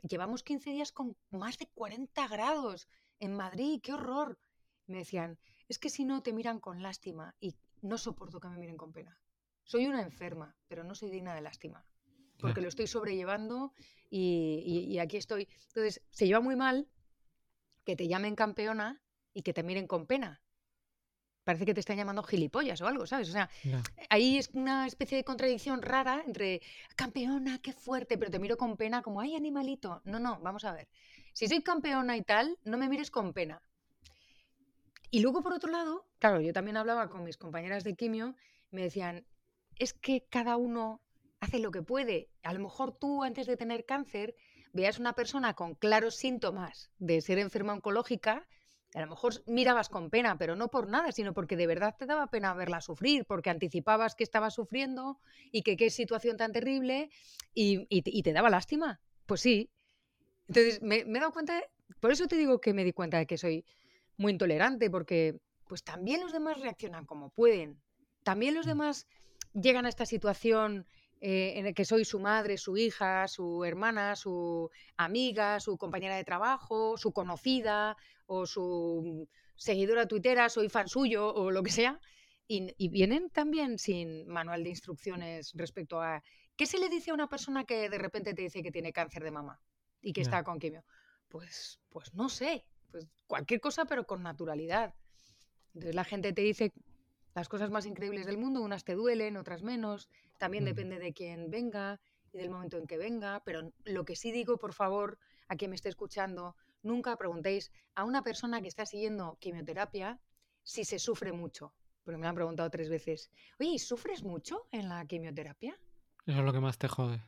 llevamos 0.02 0.44
15 0.44 0.72
días 0.72 0.92
con 0.92 1.16
más 1.30 1.58
de 1.58 1.68
40 1.68 2.28
grados 2.28 2.88
en 3.20 3.34
Madrid, 3.34 3.80
qué 3.84 3.94
horror. 3.94 4.40
Me 4.88 4.98
decían, 4.98 5.38
es 5.70 5.80
que 5.80 5.90
si 5.90 6.06
no 6.06 6.24
te 6.24 6.34
miran 6.34 6.60
con 6.60 6.82
lástima 6.82 7.36
y, 7.40 7.56
no 7.82 7.98
soporto 7.98 8.40
que 8.40 8.48
me 8.48 8.58
miren 8.58 8.78
con 8.78 8.92
pena. 8.92 9.20
Soy 9.64 9.86
una 9.86 10.02
enferma, 10.02 10.56
pero 10.68 10.84
no 10.84 10.96
soy 10.96 11.10
digna 11.10 11.36
de 11.36 11.42
lástima. 11.42 11.86
Porque 12.44 12.62
lo 12.62 12.68
estoy 12.68 12.88
sobrellevando 12.88 13.74
y, 14.10 14.86
y 14.90 15.00
aquí 15.00 15.18
estoy. 15.18 15.48
Entonces, 15.70 16.02
se 16.10 16.28
lleva 16.28 16.42
muy 16.42 16.56
mal 16.56 16.88
que 17.86 17.96
te 17.96 18.08
llamen 18.08 18.36
campeona 18.36 19.02
y 19.34 19.42
que 19.42 19.54
te 19.54 19.64
miren 19.64 19.88
con 19.88 20.06
pena 20.06 20.44
parece 21.44 21.66
que 21.66 21.74
te 21.74 21.80
están 21.80 21.98
llamando 21.98 22.24
gilipollas 22.24 22.82
o 22.82 22.88
algo, 22.88 23.06
¿sabes? 23.06 23.30
O 23.30 23.32
sea, 23.32 23.50
ahí 24.10 24.38
es 24.38 24.50
una 24.54 24.88
especie 24.88 25.18
de 25.18 25.24
contradicción 25.24 25.82
rara 25.82 26.24
entre 26.26 26.62
campeona, 26.96 27.60
qué 27.60 27.74
fuerte, 27.74 28.18
pero 28.18 28.32
te 28.32 28.40
miro 28.40 28.58
con 28.58 28.78
pena 28.78 29.02
como, 29.02 29.22
ay, 29.22 29.36
animalito. 29.36 30.02
No, 30.06 30.20
no, 30.20 30.40
vamos 30.40 30.64
a 30.66 30.74
ver. 30.74 30.88
Si 31.34 31.48
soy 31.48 31.62
campeona 31.62 32.16
y 32.18 32.22
tal, 32.22 32.58
no 32.64 32.78
me 32.78 32.88
mires 32.88 33.12
con 33.12 33.34
pena. 33.34 33.62
Y 35.12 35.20
luego, 35.20 35.44
por 35.44 35.54
otro 35.54 35.72
lado, 35.72 36.08
claro, 36.20 36.42
yo 36.42 36.54
también 36.54 36.78
hablaba 36.78 37.10
con 37.10 37.24
mis 37.24 37.38
compañeras 37.38 37.84
de 37.84 37.96
quimio, 37.96 38.36
me 38.72 38.82
decían, 38.82 39.26
es 39.78 39.94
que 39.94 40.26
cada 40.30 40.58
uno 40.58 41.02
hace 41.44 41.60
lo 41.60 41.72
que 41.72 41.82
puede. 41.82 42.30
A 42.44 42.54
lo 42.54 42.60
mejor 42.60 42.98
tú, 42.98 43.24
antes 43.24 43.48
de 43.48 43.58
tener 43.58 43.86
cáncer, 43.86 44.36
veas 44.72 44.98
una 44.98 45.14
persona 45.14 45.54
con 45.54 45.76
claros 45.76 46.16
síntomas 46.16 46.90
de 46.98 47.22
ser 47.22 47.38
enferma 47.38 47.74
oncológica, 47.74 48.48
a 48.96 49.02
lo 49.02 49.08
mejor 49.08 49.44
mirabas 49.48 49.90
con 49.90 50.10
pena, 50.10 50.38
pero 50.38 50.56
no 50.56 50.70
por 50.70 50.88
nada, 50.88 51.12
sino 51.12 51.34
porque 51.34 51.58
de 51.58 51.68
verdad 51.68 51.96
te 51.98 52.06
daba 52.06 52.28
pena 52.28 52.54
verla 52.54 52.80
sufrir, 52.80 53.26
porque 53.26 53.50
anticipabas 53.50 54.16
que 54.16 54.24
estaba 54.24 54.52
sufriendo 54.52 55.20
y 55.52 55.64
que 55.64 55.76
qué 55.78 55.90
situación 55.90 56.38
tan 56.38 56.52
terrible 56.52 57.10
y, 57.54 58.02
te 58.22 58.34
daba 58.34 58.50
lástima. 58.50 59.02
Pues 59.26 59.42
sí. 59.42 59.72
Entonces 60.48 60.82
me, 60.82 60.98
he 61.00 61.20
dado 61.20 61.32
cuenta, 61.32 61.60
por 62.00 62.12
eso 62.12 62.28
te 62.28 62.38
digo 62.38 62.62
que 62.62 62.74
me 62.74 62.84
di 62.84 62.94
cuenta 62.94 63.18
de 63.18 63.26
que 63.26 63.38
soy 63.38 63.66
muy 64.18 64.32
intolerante, 64.32 64.92
porque 64.92 65.40
pues 65.68 65.84
también 65.84 66.22
los 66.22 66.32
demás 66.32 66.60
reaccionan 66.60 67.06
como 67.06 67.32
pueden. 67.32 67.82
También 68.24 68.54
los 68.54 68.66
mm. 68.68 68.70
demás 68.70 69.08
llegan 69.54 69.88
a 69.88 69.90
esta 69.90 70.06
situación 70.06 70.88
eh, 71.26 71.58
en 71.58 71.66
el 71.66 71.74
que 71.74 71.86
soy 71.86 72.04
su 72.04 72.20
madre, 72.20 72.58
su 72.58 72.76
hija, 72.76 73.30
su 73.30 73.64
hermana, 73.64 74.14
su 74.18 74.70
amiga, 74.98 75.62
su 75.62 75.78
compañera 75.78 76.18
de 76.18 76.26
trabajo, 76.26 76.98
su 76.98 77.14
conocida 77.14 77.96
o 78.26 78.46
su 78.46 79.30
seguidora 79.56 80.06
tuitera, 80.06 80.50
soy 80.50 80.68
fan 80.68 80.90
suyo 80.90 81.34
o 81.34 81.50
lo 81.50 81.64
que 81.64 81.72
sea. 81.72 81.98
Y, 82.46 82.90
vienen 82.90 83.30
también 83.30 83.80
sin 83.80 84.28
manual 84.28 84.66
de 84.66 84.72
instrucciones 84.72 85.54
respecto 85.56 86.02
a 86.02 86.22
qué 86.58 86.66
se 86.66 86.78
le 86.78 86.90
dice 86.90 87.12
a 87.12 87.14
una 87.14 87.30
persona 87.30 87.64
que 87.64 87.90
de 87.90 87.98
repente 87.98 88.34
te 88.34 88.42
dice 88.42 88.62
que 88.62 88.74
tiene 88.74 88.92
cáncer 88.92 89.24
de 89.24 89.32
mama 89.32 89.62
y 90.02 90.12
que 90.12 90.20
está 90.20 90.44
con 90.44 90.60
quimio. 90.60 90.84
Pues, 91.30 91.80
pues 91.88 92.14
no 92.14 92.28
sé, 92.28 92.66
pues 92.92 93.08
cualquier 93.28 93.62
cosa 93.62 93.86
pero 93.86 94.06
con 94.06 94.24
naturalidad. 94.24 94.94
Entonces 95.74 95.96
la 95.96 96.04
gente 96.04 96.34
te 96.34 96.42
dice 96.42 96.74
las 97.34 97.50
cosas 97.50 97.72
más 97.72 97.86
increíbles 97.86 98.26
del 98.26 98.38
mundo, 98.38 98.62
unas 98.62 98.84
te 98.84 98.96
duelen, 98.96 99.38
otras 99.38 99.64
menos, 99.64 100.10
también 100.38 100.64
mm. 100.64 100.68
depende 100.68 101.00
de 101.00 101.14
quién 101.14 101.50
venga 101.50 102.00
y 102.32 102.38
del 102.38 102.50
momento 102.50 102.78
en 102.78 102.88
que 102.88 102.98
venga, 102.98 103.42
pero 103.46 103.72
lo 103.86 104.06
que 104.06 104.16
sí 104.16 104.32
digo, 104.32 104.58
por 104.58 104.74
favor, 104.74 105.18
a 105.48 105.56
quien 105.56 105.72
me 105.72 105.76
esté 105.76 105.90
escuchando, 105.90 106.56
nunca 106.82 107.16
preguntéis 107.18 107.72
a 107.96 108.04
una 108.04 108.24
persona 108.24 108.62
que 108.62 108.68
está 108.68 108.86
siguiendo 108.86 109.38
quimioterapia 109.40 110.20
si 110.64 110.86
se 110.86 111.00
sufre 111.00 111.32
mucho, 111.32 111.74
porque 112.04 112.18
me 112.18 112.24
lo 112.24 112.30
han 112.30 112.36
preguntado 112.36 112.70
tres 112.70 112.90
veces. 112.90 113.32
Oye, 113.60 113.78
¿sufres 113.80 114.24
mucho 114.24 114.68
en 114.72 114.90
la 114.90 115.06
quimioterapia? 115.06 115.80
Eso 116.26 116.40
es 116.40 116.46
lo 116.46 116.54
que 116.54 116.60
más 116.60 116.78
te 116.78 116.88
jode. 116.88 117.22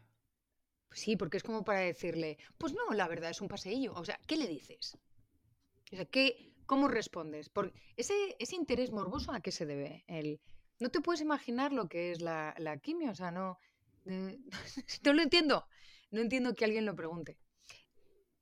Pues 0.88 1.00
sí, 1.02 1.18
porque 1.18 1.38
es 1.38 1.44
como 1.44 1.64
para 1.64 1.80
decirle, 1.80 2.38
pues 2.58 2.74
no, 2.74 2.94
la 2.94 3.08
verdad 3.08 3.32
es 3.32 3.42
un 3.42 3.48
paseillo. 3.48 3.94
O 3.94 4.06
sea, 4.06 4.20
¿qué 4.26 4.38
le 4.38 4.48
dices? 4.48 4.98
O 5.92 5.96
sea, 5.96 6.06
¿qué, 6.06 6.55
¿Cómo 6.66 6.88
respondes? 6.88 7.50
Porque 7.50 7.74
ese, 7.96 8.36
ese 8.40 8.56
interés 8.56 8.92
morboso 8.92 9.32
a 9.32 9.42
qué 9.42 9.52
se 9.52 9.66
debe. 9.66 10.04
El, 10.08 10.42
no 10.80 10.90
te 10.90 11.02
puedes 11.02 11.22
imaginar 11.22 11.72
lo 11.72 11.88
que 11.88 12.12
es 12.12 12.22
la, 12.22 12.80
quimio, 12.82 13.12
o 13.12 13.16
sea, 13.16 13.32
no, 13.32 13.58
no 14.06 15.14
lo 15.14 15.22
entiendo. 15.22 15.68
No 16.12 16.22
entiendo 16.22 16.54
que 16.54 16.66
alguien 16.66 16.86
lo 16.86 16.96
pregunte. 16.96 17.38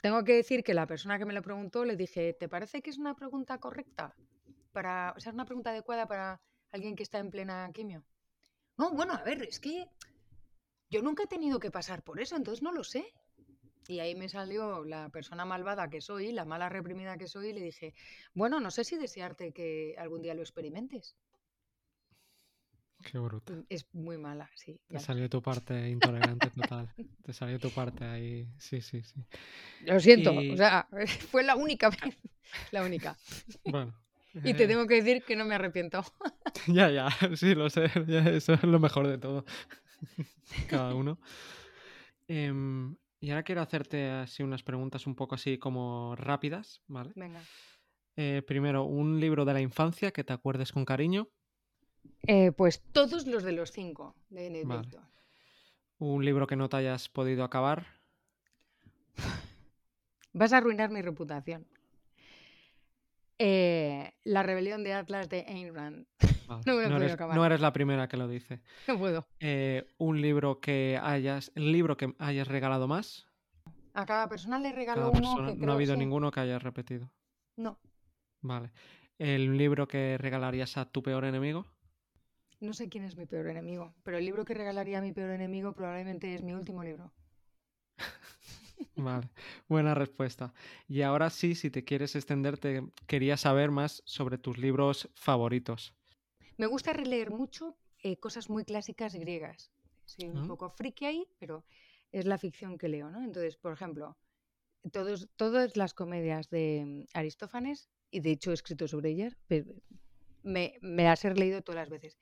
Tengo 0.01 0.23
que 0.23 0.33
decir 0.33 0.63
que 0.63 0.73
la 0.73 0.85
persona 0.85 1.17
que 1.17 1.25
me 1.25 1.33
lo 1.33 1.41
preguntó 1.41 1.85
le 1.85 1.95
dije, 1.95 2.33
¿te 2.33 2.49
parece 2.49 2.81
que 2.81 2.89
es 2.89 2.97
una 2.97 3.15
pregunta 3.15 3.57
correcta? 3.57 4.15
Para, 4.71 5.13
o 5.15 5.19
sea, 5.19 5.29
es 5.29 5.33
una 5.33 5.45
pregunta 5.45 5.69
adecuada 5.69 6.07
para 6.07 6.41
alguien 6.71 6.95
que 6.95 7.03
está 7.03 7.19
en 7.19 7.31
plena 7.31 7.71
quimio. 7.73 8.05
No, 8.77 8.91
bueno, 8.91 9.13
a 9.13 9.23
ver, 9.23 9.43
es 9.43 9.59
que 9.59 9.87
yo 10.89 11.01
nunca 11.01 11.23
he 11.23 11.27
tenido 11.27 11.59
que 11.59 11.71
pasar 11.71 12.03
por 12.03 12.19
eso, 12.19 12.35
entonces 12.35 12.61
no 12.61 12.71
lo 12.71 12.83
sé. 12.83 13.13
Y 13.87 13.99
ahí 13.99 14.15
me 14.15 14.29
salió 14.29 14.83
la 14.83 15.09
persona 15.09 15.45
malvada 15.45 15.89
que 15.89 16.01
soy, 16.01 16.31
la 16.31 16.45
mala 16.45 16.69
reprimida 16.69 17.17
que 17.17 17.27
soy, 17.27 17.49
y 17.49 17.53
le 17.53 17.61
dije, 17.61 17.93
bueno, 18.33 18.59
no 18.59 18.71
sé 18.71 18.83
si 18.83 18.97
desearte 18.97 19.51
que 19.51 19.95
algún 19.97 20.21
día 20.21 20.33
lo 20.33 20.41
experimentes. 20.41 21.15
Qué 23.03 23.19
bruto. 23.19 23.53
Mm, 23.53 23.65
es 23.69 23.85
muy 23.93 24.17
mala, 24.17 24.49
sí. 24.55 24.79
Te 24.87 24.99
salió 24.99 25.29
tu 25.29 25.41
parte 25.41 25.89
intolerante 25.89 26.49
total. 26.49 26.93
Te 27.21 27.33
salió 27.33 27.59
tu 27.59 27.69
parte 27.69 28.05
ahí. 28.05 28.47
Sí, 28.57 28.81
sí, 28.81 29.03
sí. 29.03 29.25
Lo 29.81 29.99
siento, 29.99 30.31
o 30.33 30.57
sea, 30.57 30.87
fue 31.31 31.43
la 31.43 31.55
única 31.55 31.89
vez. 31.89 32.17
La 32.71 32.83
única. 32.83 33.17
Bueno. 33.65 33.93
Y 34.35 34.53
te 34.53 34.63
eh. 34.63 34.67
tengo 34.67 34.87
que 34.87 34.95
decir 34.95 35.23
que 35.23 35.35
no 35.35 35.45
me 35.45 35.55
arrepiento. 35.55 36.03
Ya, 36.67 36.89
ya, 36.89 37.09
sí, 37.35 37.55
lo 37.55 37.69
sé. 37.69 37.89
eso 38.07 38.53
es 38.53 38.63
lo 38.63 38.79
mejor 38.79 39.07
de 39.07 39.17
todo. 39.17 39.43
Cada 40.69 40.93
uno. 40.95 41.19
Em, 42.27 42.95
y 43.23 43.31
ahora 43.31 43.43
quiero 43.43 43.61
hacerte 43.61 44.09
así 44.09 44.43
unas 44.43 44.63
preguntas 44.63 45.07
un 45.07 45.15
poco 45.15 45.35
así 45.35 45.57
como 45.57 46.13
rápidas, 46.17 46.81
¿vale? 46.87 47.13
Venga. 47.15 47.41
Eh, 48.17 48.41
primero, 48.45 48.83
un 48.83 49.21
libro 49.21 49.45
de 49.45 49.53
la 49.53 49.61
infancia 49.61 50.11
que 50.11 50.25
te 50.25 50.33
acuerdes 50.33 50.73
con 50.73 50.83
cariño. 50.83 51.29
Eh, 52.27 52.51
pues 52.51 52.83
todos 52.91 53.25
los 53.25 53.43
de 53.43 53.53
los 53.53 53.71
cinco 53.71 54.13
de 54.29 54.65
Un 55.99 56.25
libro 56.25 56.47
que 56.47 56.57
no 56.57 56.67
te 56.67 56.75
hayas 56.75 57.07
podido 57.07 57.45
acabar. 57.45 57.87
Vas 60.33 60.51
a 60.51 60.57
arruinar 60.57 60.89
mi 60.89 61.01
reputación. 61.01 61.65
Eh, 63.39 64.11
la 64.25 64.43
rebelión 64.43 64.83
de 64.83 64.95
Atlas 64.95 65.29
de 65.29 65.45
Ayn 65.47 65.73
Rand. 65.73 66.07
no, 66.47 66.79
eres, 66.79 67.17
no, 67.19 67.45
eres, 67.45 67.61
la 67.61 67.73
primera 67.73 68.07
que 68.07 68.17
lo 68.17 68.27
dice. 68.27 68.61
No 68.87 68.97
puedo. 68.97 69.25
Eh, 69.39 69.87
un 69.97 70.21
libro 70.21 70.59
que 70.59 70.99
hayas. 71.01 71.51
El 71.55 71.71
libro 71.71 71.97
que 71.97 72.13
hayas 72.19 72.47
regalado 72.47 72.87
más. 72.87 73.27
A 73.93 74.05
cada 74.05 74.27
persona 74.27 74.59
le 74.59 74.71
regalo 74.71 75.11
uno. 75.11 75.55
no 75.55 75.71
ha 75.71 75.75
habido 75.75 75.95
ninguno 75.95 76.31
que 76.31 76.39
hayas 76.39 76.63
repetido. 76.63 77.09
No. 77.57 77.79
Vale. 78.41 78.71
¿El 79.19 79.57
libro 79.57 79.87
que 79.87 80.17
regalarías 80.17 80.77
a 80.77 80.85
tu 80.85 81.03
peor 81.03 81.25
enemigo? 81.25 81.65
No 82.59 82.73
sé 82.73 82.89
quién 82.89 83.03
es 83.03 83.17
mi 83.17 83.25
peor 83.25 83.47
enemigo, 83.47 83.93
pero 84.03 84.17
el 84.17 84.25
libro 84.25 84.45
que 84.45 84.53
regalaría 84.53 84.99
a 84.99 85.01
mi 85.01 85.11
peor 85.11 85.31
enemigo 85.31 85.73
probablemente 85.73 86.33
es 86.33 86.41
mi 86.41 86.53
último 86.53 86.83
libro. 86.83 87.11
Vale, 88.95 89.29
buena 89.67 89.93
respuesta. 89.93 90.53
Y 90.87 91.01
ahora 91.01 91.29
sí, 91.29 91.55
si 91.55 91.69
te 91.69 91.83
quieres 91.83 92.15
extenderte, 92.15 92.83
quería 93.05 93.37
saber 93.37 93.69
más 93.69 94.01
sobre 94.05 94.37
tus 94.37 94.57
libros 94.57 95.09
favoritos. 95.13 95.93
Me 96.57 96.67
gusta 96.67 96.93
releer 96.93 97.31
mucho 97.31 97.77
eh, 97.99 98.17
cosas 98.17 98.49
muy 98.49 98.63
clásicas 98.65 99.15
griegas. 99.15 99.71
Soy 100.05 100.29
un 100.29 100.47
poco 100.47 100.69
friki 100.69 101.05
ahí, 101.05 101.27
pero 101.39 101.63
es 102.11 102.25
la 102.25 102.37
ficción 102.37 102.77
que 102.77 102.89
leo, 102.89 103.09
¿no? 103.09 103.23
Entonces, 103.23 103.57
por 103.57 103.73
ejemplo, 103.73 104.17
todos, 104.91 105.29
todas 105.35 105.77
las 105.77 105.93
comedias 105.93 106.49
de 106.49 107.07
Aristófanes, 107.13 107.89
y 108.11 108.19
de 108.19 108.31
hecho 108.31 108.51
he 108.51 108.53
escrito 108.53 108.87
sobre 108.87 109.11
ellas, 109.11 109.37
me, 110.43 110.77
me 110.81 111.03
las 111.03 111.23
he 111.25 111.29
releído 111.29 111.61
todas 111.61 111.81
las 111.81 111.89
veces. 111.89 112.17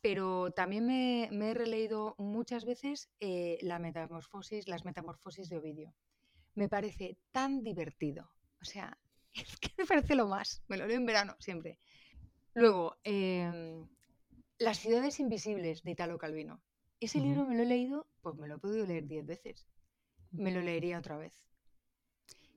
Pero 0.00 0.52
también 0.52 0.86
me, 0.86 1.24
he 1.24 1.54
releído 1.54 2.14
muchas 2.18 2.64
veces 2.64 3.10
eh, 3.20 3.58
la 3.62 3.78
metamorfosis, 3.78 4.68
las 4.68 4.84
metamorfosis 4.84 5.48
de 5.48 5.58
Ovidio. 5.58 5.94
Me 6.54 6.68
parece 6.68 7.18
tan 7.32 7.62
divertido. 7.62 8.30
O 8.62 8.64
sea, 8.64 8.96
es 9.34 9.56
que 9.56 9.70
me 9.76 9.84
parece 9.84 10.14
lo 10.14 10.28
más. 10.28 10.62
Me 10.68 10.76
lo 10.76 10.86
leo 10.86 10.96
en 10.96 11.06
verano 11.06 11.34
siempre. 11.40 11.78
Luego, 12.56 12.96
em, 13.04 13.86
Las 14.58 14.78
ciudades 14.78 15.20
invisibles 15.20 15.82
de 15.82 15.90
Italo 15.90 16.16
Calvino. 16.16 16.62
Ese 16.98 17.20
libro 17.20 17.44
me 17.44 17.54
lo 17.54 17.64
he 17.64 17.66
leído, 17.66 18.06
pues 18.22 18.34
me 18.36 18.48
lo 18.48 18.54
he 18.54 18.58
podido 18.58 18.86
leer 18.86 19.06
diez 19.06 19.26
veces. 19.26 19.68
Me 20.30 20.50
lo 20.50 20.62
leería 20.62 20.98
otra 20.98 21.18
vez. 21.18 21.34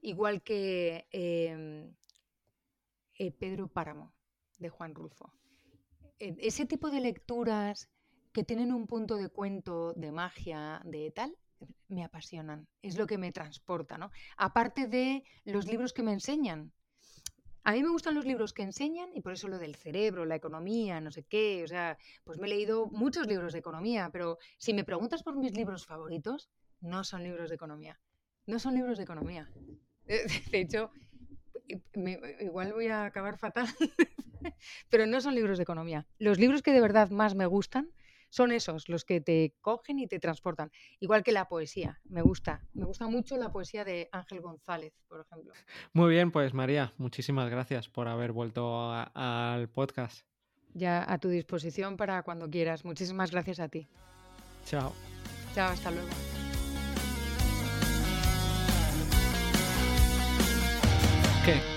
Igual 0.02 0.42
que 0.42 1.06
em, 1.12 1.94
eh, 3.16 3.32
Pedro 3.34 3.68
Páramo, 3.68 4.14
de 4.58 4.70
Juan 4.70 4.96
Rulfo. 4.96 5.34
E, 6.18 6.38
ese 6.40 6.66
tipo 6.66 6.90
de 6.90 7.02
lecturas 7.02 7.90
que 8.32 8.46
tienen 8.46 8.72
un 8.72 8.88
punto 8.88 9.18
de 9.18 9.28
cuento, 9.28 9.92
de 9.96 10.14
magia, 10.14 10.82
de 10.86 11.12
tal, 11.12 11.38
me 11.90 12.06
apasionan. 12.06 12.70
Es 12.82 12.98
lo 12.98 13.06
que 13.06 13.18
me 13.18 13.34
transporta, 13.34 13.98
¿no? 13.98 14.12
Aparte 14.38 14.88
de 14.88 15.26
los 15.44 15.66
libros 15.66 15.92
que 15.92 16.04
me 16.04 16.14
enseñan, 16.14 16.72
a 17.70 17.74
mí 17.74 17.84
me 17.84 17.90
gustan 17.90 18.16
los 18.16 18.26
libros 18.26 18.52
que 18.52 18.64
enseñan 18.64 19.12
y 19.14 19.22
por 19.22 19.34
eso 19.34 19.48
lo 19.48 19.60
del 19.60 19.76
cerebro, 19.76 20.26
la 20.26 20.34
economía, 20.34 21.00
no 21.02 21.12
sé 21.12 21.22
qué. 21.22 21.64
O 21.64 21.68
sea, 21.68 22.00
pues 22.24 22.40
me 22.40 22.48
he 22.48 22.50
leído 22.50 22.88
muchos 22.88 23.28
libros 23.28 23.54
de 23.54 23.60
economía, 23.60 24.10
pero 24.12 24.40
si 24.58 24.74
me 24.74 24.84
preguntas 24.84 25.22
por 25.22 25.36
mis 25.36 25.56
libros 25.56 25.86
favoritos, 25.86 26.50
no 26.82 27.04
son 27.04 27.22
libros 27.22 27.50
de 27.50 27.56
economía. 27.56 28.00
No 28.48 28.58
son 28.58 28.74
libros 28.74 28.98
de 28.98 29.04
economía. 29.04 29.52
De 30.52 30.60
hecho, 30.60 30.90
igual 32.40 32.74
voy 32.74 32.88
a 32.88 33.06
acabar 33.06 33.38
fatal, 33.38 33.68
pero 34.90 35.06
no 35.06 35.22
son 35.22 35.36
libros 35.36 35.60
de 35.60 35.64
economía. 35.64 36.08
Los 36.18 36.40
libros 36.40 36.64
que 36.64 36.72
de 36.72 36.82
verdad 36.82 37.12
más 37.12 37.36
me 37.36 37.46
gustan 37.46 37.92
son 38.30 38.52
esos, 38.52 38.90
los 38.90 39.06
que 39.06 39.22
te 39.22 39.56
cogen 39.62 40.00
y 40.00 40.08
te 40.08 40.20
transportan. 40.20 40.72
Igual 41.00 41.24
que 41.24 41.32
la 41.32 41.48
poesía, 41.48 42.00
me 42.06 42.22
gusta. 42.22 42.68
Me 42.74 42.86
gusta 42.86 43.08
mucho 43.08 43.38
la 43.38 43.52
poesía 43.52 43.84
de 43.84 44.10
Ángel 44.12 44.42
González, 44.42 44.94
por 45.08 45.22
ejemplo. 45.22 45.54
Muy 45.94 46.12
bien, 46.12 46.32
pues 46.32 46.54
María, 46.54 46.94
muchísimas 46.98 47.50
gracias 47.50 47.90
por 47.90 48.08
haber 48.08 48.32
vuelto 48.32 48.92
al 48.92 49.70
podcast. 49.70 50.26
Ya 50.74 51.12
a 51.12 51.18
tu 51.18 51.30
disposición 51.30 51.98
para 51.98 52.22
cuando 52.24 52.50
quieras. 52.50 52.86
Muchísimas 52.86 53.32
gracias 53.32 53.60
a 53.60 53.70
ti. 53.70 53.88
Chao. 54.66 54.94
Chao, 55.56 55.72
hasta 55.72 55.92
luego. 55.92 56.39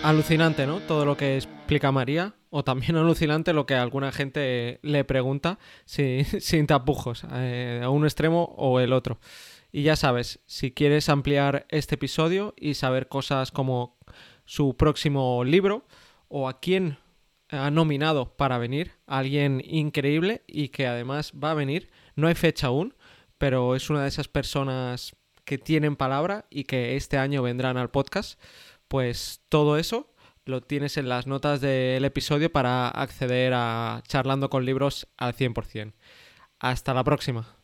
Alucinante, 0.03 0.67
¿no? 0.67 0.81
Todo 0.81 1.05
lo 1.05 1.17
que 1.17 1.37
explica 1.37 1.93
María 1.93 2.35
o 2.51 2.65
también 2.65 2.97
alucinante 2.97 3.53
lo 3.53 3.67
que 3.67 3.75
alguna 3.75 4.13
gente 4.13 4.79
le 4.83 5.05
pregunta 5.05 5.59
sin, 5.85 6.67
tapujos, 6.67 7.25
eh, 7.33 7.81
a 7.83 7.89
un 7.89 8.05
extremo 8.05 8.55
o 8.57 8.81
el 8.81 8.93
otro. 8.93 9.19
Y 9.71 9.83
ya 9.83 9.97
sabes, 9.97 10.41
si 10.47 10.73
quieres 10.73 11.09
ampliar 11.09 11.67
este 11.71 11.95
episodio 11.95 12.55
y 12.59 12.75
saber 12.75 13.09
cosas 13.09 13.51
como 13.51 13.97
su 14.45 14.77
próximo 14.77 15.45
libro 15.45 15.87
o 16.29 16.49
a 16.49 16.61
quién 16.61 16.99
ha 17.49 17.71
nominado 17.71 18.37
para 18.37 18.59
venir, 18.59 18.93
alguien 19.07 19.63
increíble 19.65 20.43
y 20.47 20.69
que 20.69 20.87
además 20.87 21.33
va 21.33 21.53
a 21.53 21.55
venir, 21.55 21.91
no 22.17 22.29
hay 22.29 22.35
fecha 22.35 22.67
aún, 22.67 22.95
pero 23.39 23.75
es 23.75 23.89
una 23.89 24.03
de 24.03 24.09
esas 24.09 24.29
personas 24.29 25.17
que 25.45 25.59
tienen 25.59 25.97
palabra 25.97 26.47
y 26.51 26.65
que 26.65 26.97
este 26.97 27.19
año 27.19 27.43
vendrán 27.43 27.77
al 27.77 27.91
podcast, 27.91 28.41
pues 28.93 29.41
todo 29.49 29.79
eso 29.79 30.13
lo 30.45 30.61
tienes 30.61 30.99
en 30.99 31.09
las 31.09 31.27
notas 31.27 31.63
del 31.63 32.05
episodio 32.05 32.53
para 32.53 32.89
acceder 32.89 33.55
a 33.55 34.03
charlando 34.07 34.51
con 34.51 34.67
libros 34.67 35.09
al 35.17 35.35
100%. 35.35 35.95
Hasta 36.59 36.93
la 36.93 37.03
próxima. 37.03 37.57